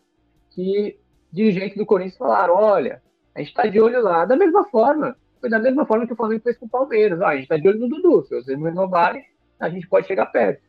que 0.49 0.99
dirigentes 1.32 1.78
do 1.78 1.86
Corinthians 1.86 2.18
falaram: 2.18 2.56
olha, 2.56 3.02
a 3.36 3.39
gente 3.39 3.50
está 3.50 3.65
de 3.65 3.80
olho 3.80 4.02
lá. 4.02 4.26
Da 4.26 4.36
mesma 4.36 4.65
forma, 4.65 5.15
foi 5.39 5.50
da 5.50 5.60
mesma 5.60 5.86
forma 5.86 6.06
que 6.06 6.13
o 6.13 6.15
Flamengo 6.15 6.44
fez 6.44 6.58
com 6.58 6.65
o 6.65 6.70
Palmeiras. 6.70 7.22
Ah, 7.22 7.30
a 7.30 7.34
gente 7.36 7.44
está 7.44 7.58
de 7.58 7.68
olho 7.68 7.80
no 7.80 7.89
Dudu. 7.89 8.26
Se 8.26 8.36
vocês 8.36 8.58
não 8.58 8.65
renovarem, 8.65 9.26
a 9.60 9.70
gente 9.70 9.88
pode 9.88 10.08
chegar 10.08 10.26
perto. 10.28 10.62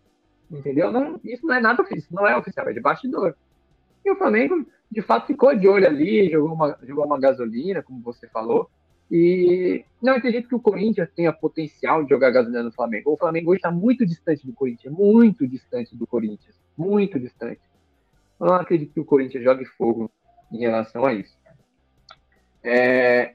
Entendeu? 0.51 0.91
Não, 0.91 1.21
isso 1.25 1.47
não 1.47 1.55
é 1.55 1.61
nada 1.61 1.83
oficial, 1.83 2.09
não 2.11 2.27
é 2.27 2.37
oficial, 2.37 2.69
é 2.69 2.73
de 2.73 2.81
bastidor. 2.81 3.35
E 4.05 4.11
o 4.11 4.17
Flamengo, 4.17 4.67
de 4.91 5.03
fato, 5.03 5.27
ficou 5.27 5.55
de 5.55 5.69
olho 5.69 5.87
ali, 5.87 6.31
jogou 6.31 6.53
uma, 6.53 6.79
jogou 6.83 7.05
uma 7.05 7.21
gasolina, 7.21 7.83
como 7.83 8.01
você 8.01 8.27
falou. 8.29 8.69
E 9.11 9.85
não 10.01 10.15
acredito 10.15 10.49
que 10.49 10.55
o 10.55 10.61
Corinthians 10.61 11.11
tenha 11.15 11.33
potencial 11.33 12.05
de 12.05 12.11
jogar 12.11 12.31
gasolina 12.31 12.63
no 12.63 12.73
Flamengo. 12.73 13.13
O 13.13 13.17
Flamengo 13.17 13.51
hoje 13.51 13.59
está 13.59 13.71
muito 13.71 14.07
distante 14.07 14.47
do 14.47 14.53
Corinthians, 14.53 14.93
muito 14.93 15.47
distante 15.47 15.97
do 15.97 16.07
Corinthians, 16.07 16.57
muito 16.77 17.19
distante. 17.19 17.61
Eu 18.39 18.47
não 18.47 18.55
acredito 18.55 18.95
que 18.95 19.01
o 19.01 19.05
Corinthians 19.05 19.43
jogue 19.43 19.65
fogo 19.65 20.11
em 20.51 20.59
relação 20.59 21.05
a 21.05 21.13
isso. 21.13 21.39
É... 22.63 23.35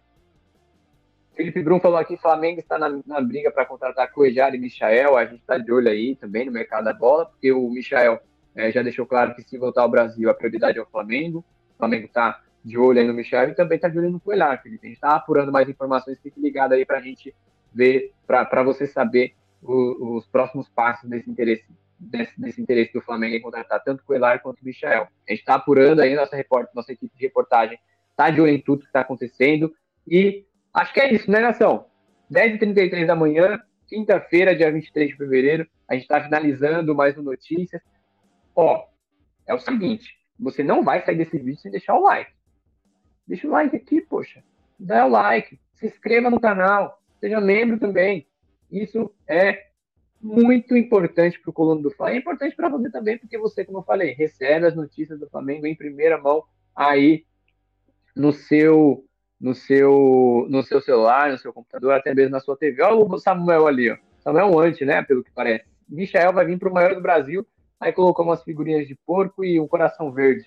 Felipe 1.36 1.62
Brum 1.64 1.80
falou 1.80 1.98
aqui: 1.98 2.18
Flamengo 2.18 2.60
está 2.60 2.78
na, 2.78 3.00
na 3.06 3.22
briga 3.22 3.52
para 3.52 3.66
contratar 3.66 4.12
Cuejar 4.12 4.54
e 4.56 4.60
Michael. 4.60 5.18
A 5.18 5.26
gente 5.26 5.42
está 5.42 5.58
de 5.58 5.72
olho 5.72 5.90
aí 5.90 6.16
também 6.16 6.46
no 6.46 6.52
mercado 6.52 6.86
da 6.86 6.94
bola, 6.94 7.26
porque 7.26 7.52
o 7.52 7.70
Michael 7.70 8.20
é, 8.56 8.72
já 8.72 8.82
deixou 8.82 9.06
claro 9.06 9.36
que 9.36 9.44
se 9.44 9.58
voltar 9.58 9.82
ao 9.82 9.90
Brasil, 9.90 10.30
a 10.30 10.34
prioridade 10.34 10.78
é 10.78 10.82
o 10.82 10.86
Flamengo. 10.86 11.44
O 11.74 11.78
Flamengo 11.78 12.06
está 12.06 12.42
de 12.64 12.78
olho 12.78 13.00
aí 13.00 13.08
no 13.08 13.14
Michael 13.14 13.50
e 13.50 13.56
também 13.56 13.76
está 13.76 13.90
de 13.90 14.00
olho 14.00 14.10
no 14.10 14.20
Coelhar, 14.20 14.62
Felipe. 14.64 14.88
A 14.88 14.90
gente 14.90 14.98
está 14.98 15.16
apurando 15.16 15.52
mais 15.52 15.68
informações, 15.68 16.20
fique 16.22 16.40
ligado 16.40 16.72
aí 16.72 16.86
para 16.86 16.98
a 16.98 17.02
gente 17.02 17.36
ver, 17.74 18.14
para 18.26 18.64
você 18.64 18.88
saber 18.88 19.36
o, 19.62 20.16
os 20.18 20.26
próximos 20.26 20.70
passos 20.70 21.10
desse 21.10 21.30
interesse, 21.30 21.66
desse, 22.00 22.40
desse, 22.40 22.62
interesse 22.62 22.94
do 22.94 23.02
Flamengo 23.02 23.36
em 23.36 23.42
contratar 23.42 23.84
tanto 23.84 24.02
o 24.02 24.06
Coelhar 24.06 24.42
quanto 24.42 24.62
o 24.62 24.66
Michael. 24.66 25.08
A 25.28 25.32
gente 25.32 25.40
está 25.40 25.56
apurando 25.56 26.02
aí, 26.02 26.16
nossa, 26.16 26.36
report, 26.36 26.70
nossa 26.74 26.92
equipe 26.92 27.16
de 27.18 27.26
reportagem 27.26 27.78
está 28.12 28.30
de 28.30 28.42
olho 28.42 28.52
em 28.52 28.62
tudo 28.62 28.82
que 28.82 28.88
está 28.88 29.02
acontecendo 29.02 29.74
e 30.08 30.46
Acho 30.76 30.94
que 30.94 31.00
é 31.00 31.14
isso, 31.14 31.32
né, 31.32 31.40
Nação? 31.40 31.86
10h33 32.30 33.06
da 33.06 33.16
manhã, 33.16 33.62
quinta-feira, 33.88 34.54
dia 34.54 34.70
23 34.70 35.12
de 35.12 35.16
fevereiro. 35.16 35.66
A 35.88 35.94
gente 35.94 36.04
está 36.04 36.22
finalizando 36.22 36.94
mais 36.94 37.16
uma 37.16 37.32
notícia. 37.32 37.82
Ó, 38.54 38.86
é 39.48 39.54
o 39.54 39.60
seguinte: 39.60 40.20
você 40.38 40.64
não 40.64 40.84
vai 40.84 41.02
sair 41.06 41.16
desse 41.16 41.38
vídeo 41.38 41.62
sem 41.62 41.72
deixar 41.72 41.96
o 41.96 42.04
like. 42.04 42.30
Deixa 43.26 43.48
o 43.48 43.52
like 43.52 43.74
aqui, 43.74 44.02
poxa. 44.02 44.44
Dá 44.78 45.06
o 45.06 45.10
like. 45.10 45.58
Se 45.76 45.86
inscreva 45.86 46.30
no 46.30 46.42
canal. 46.42 47.02
Seja 47.22 47.40
membro 47.40 47.80
também. 47.80 48.28
Isso 48.70 49.16
é 49.30 49.68
muito 50.22 50.76
importante 50.76 51.40
para 51.40 51.50
o 51.50 51.54
Coluna 51.54 51.82
do 51.82 51.92
Flamengo. 51.92 52.18
É 52.18 52.22
importante 52.22 52.56
para 52.56 52.70
você 52.70 52.90
também, 52.90 53.18
porque 53.18 53.38
você, 53.38 53.64
como 53.64 53.80
eu 53.80 53.84
falei, 53.84 54.14
recebe 54.14 54.66
as 54.66 54.76
notícias 54.76 55.20
do 55.20 55.30
Flamengo 55.30 55.68
em 55.68 55.76
primeira 55.76 56.18
mão 56.18 56.44
aí 56.76 57.26
no 58.16 58.32
seu 58.32 59.06
no 59.40 59.54
seu, 59.54 60.48
no 60.50 60.64
seu 60.64 60.82
celular, 60.82 61.32
no 61.32 61.38
seu 61.38 61.54
computador, 61.54 61.94
até 61.94 62.14
mesmo 62.14 62.32
na 62.32 62.40
sua 62.40 62.58
TV. 62.58 62.82
Olha 62.82 62.96
o 62.96 63.18
Samuel 63.18 63.68
ali, 63.68 63.92
ó. 63.92 63.98
Samuel 64.20 64.58
antes, 64.60 64.88
né? 64.88 65.04
Pelo 65.04 65.24
que 65.24 65.32
parece. 65.32 65.66
Michael 65.88 66.34
vai 66.34 66.46
vir 66.46 66.58
para 66.58 66.70
o 66.70 66.74
maior 66.74 66.96
do 66.96 67.02
Brasil, 67.02 67.46
aí 67.80 67.92
colocou 67.92 68.26
umas 68.26 68.44
figurinhas 68.44 68.88
de 68.88 68.96
porco 69.06 69.46
e 69.46 69.60
um 69.60 69.68
coração 69.68 70.12
verde. 70.12 70.46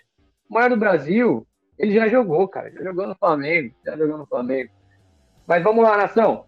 O 0.49 0.55
maior 0.55 0.71
do 0.71 0.77
Brasil, 0.77 1.47
ele 1.79 1.95
já 1.95 2.09
jogou, 2.09 2.49
cara. 2.49 2.73
Já 2.73 2.83
jogou 2.83 3.07
no 3.07 3.15
Flamengo, 3.15 3.75
já 3.85 3.97
jogou 3.97 4.19
no 4.19 4.27
Flamengo. 4.27 4.73
Mas 5.47 5.63
vamos 5.63 5.85
lá, 5.85 5.97
nação. 5.97 6.47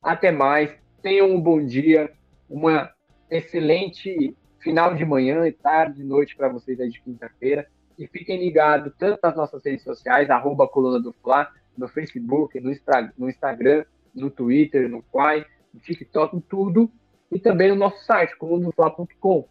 Até 0.00 0.30
mais. 0.30 0.70
Tenham 1.02 1.30
um 1.30 1.40
bom 1.40 1.64
dia, 1.64 2.12
uma 2.50 2.90
excelente 3.30 4.36
final 4.58 4.94
de 4.94 5.04
manhã 5.04 5.46
e 5.46 5.52
tarde, 5.52 6.02
noite 6.02 6.36
para 6.36 6.48
vocês 6.48 6.80
aí 6.80 6.90
de 6.90 7.00
quinta-feira. 7.00 7.66
E 7.96 8.06
fiquem 8.08 8.38
ligados 8.38 8.92
tanto 8.98 9.20
nas 9.22 9.36
nossas 9.36 9.64
redes 9.64 9.84
sociais, 9.84 10.28
arroba 10.28 10.66
coluna 10.66 11.00
do 11.00 11.12
Fla, 11.22 11.48
no 11.78 11.86
Facebook, 11.86 12.58
no, 12.60 12.72
no 13.16 13.30
Instagram, 13.30 13.84
no 14.14 14.30
Twitter, 14.30 14.88
no 14.88 15.02
Quai, 15.04 15.46
no 15.72 15.80
TikTok, 15.80 16.40
tudo. 16.48 16.90
E 17.30 17.38
também 17.38 17.68
no 17.68 17.76
nosso 17.76 18.04
site, 18.04 18.36
colunadofla.com. 18.36 19.46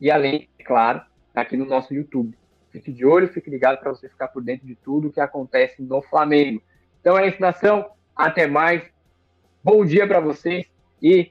E 0.00 0.10
além, 0.10 0.48
é 0.58 0.64
claro, 0.64 1.02
aqui 1.34 1.56
no 1.56 1.64
nosso 1.64 1.94
YouTube. 1.94 2.36
Fique 2.70 2.90
de 2.92 3.04
olho, 3.04 3.28
fique 3.28 3.50
ligado 3.50 3.78
para 3.78 3.90
você 3.90 4.08
ficar 4.08 4.28
por 4.28 4.42
dentro 4.42 4.66
de 4.66 4.74
tudo 4.74 5.12
que 5.12 5.20
acontece 5.20 5.82
no 5.82 6.02
Flamengo. 6.02 6.62
Então 7.00 7.16
é 7.16 7.28
isso, 7.28 7.40
nação. 7.40 7.90
Até 8.16 8.46
mais. 8.46 8.82
Bom 9.62 9.84
dia 9.84 10.06
para 10.06 10.20
vocês 10.20 10.66
e 11.02 11.30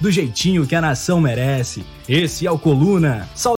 do 0.00 0.10
jeitinho 0.10 0.66
que 0.66 0.74
a 0.74 0.80
nação 0.80 1.20
merece. 1.20 1.84
Esse 2.08 2.46
é 2.46 2.50
o 2.50 2.58
Coluna. 2.58 3.28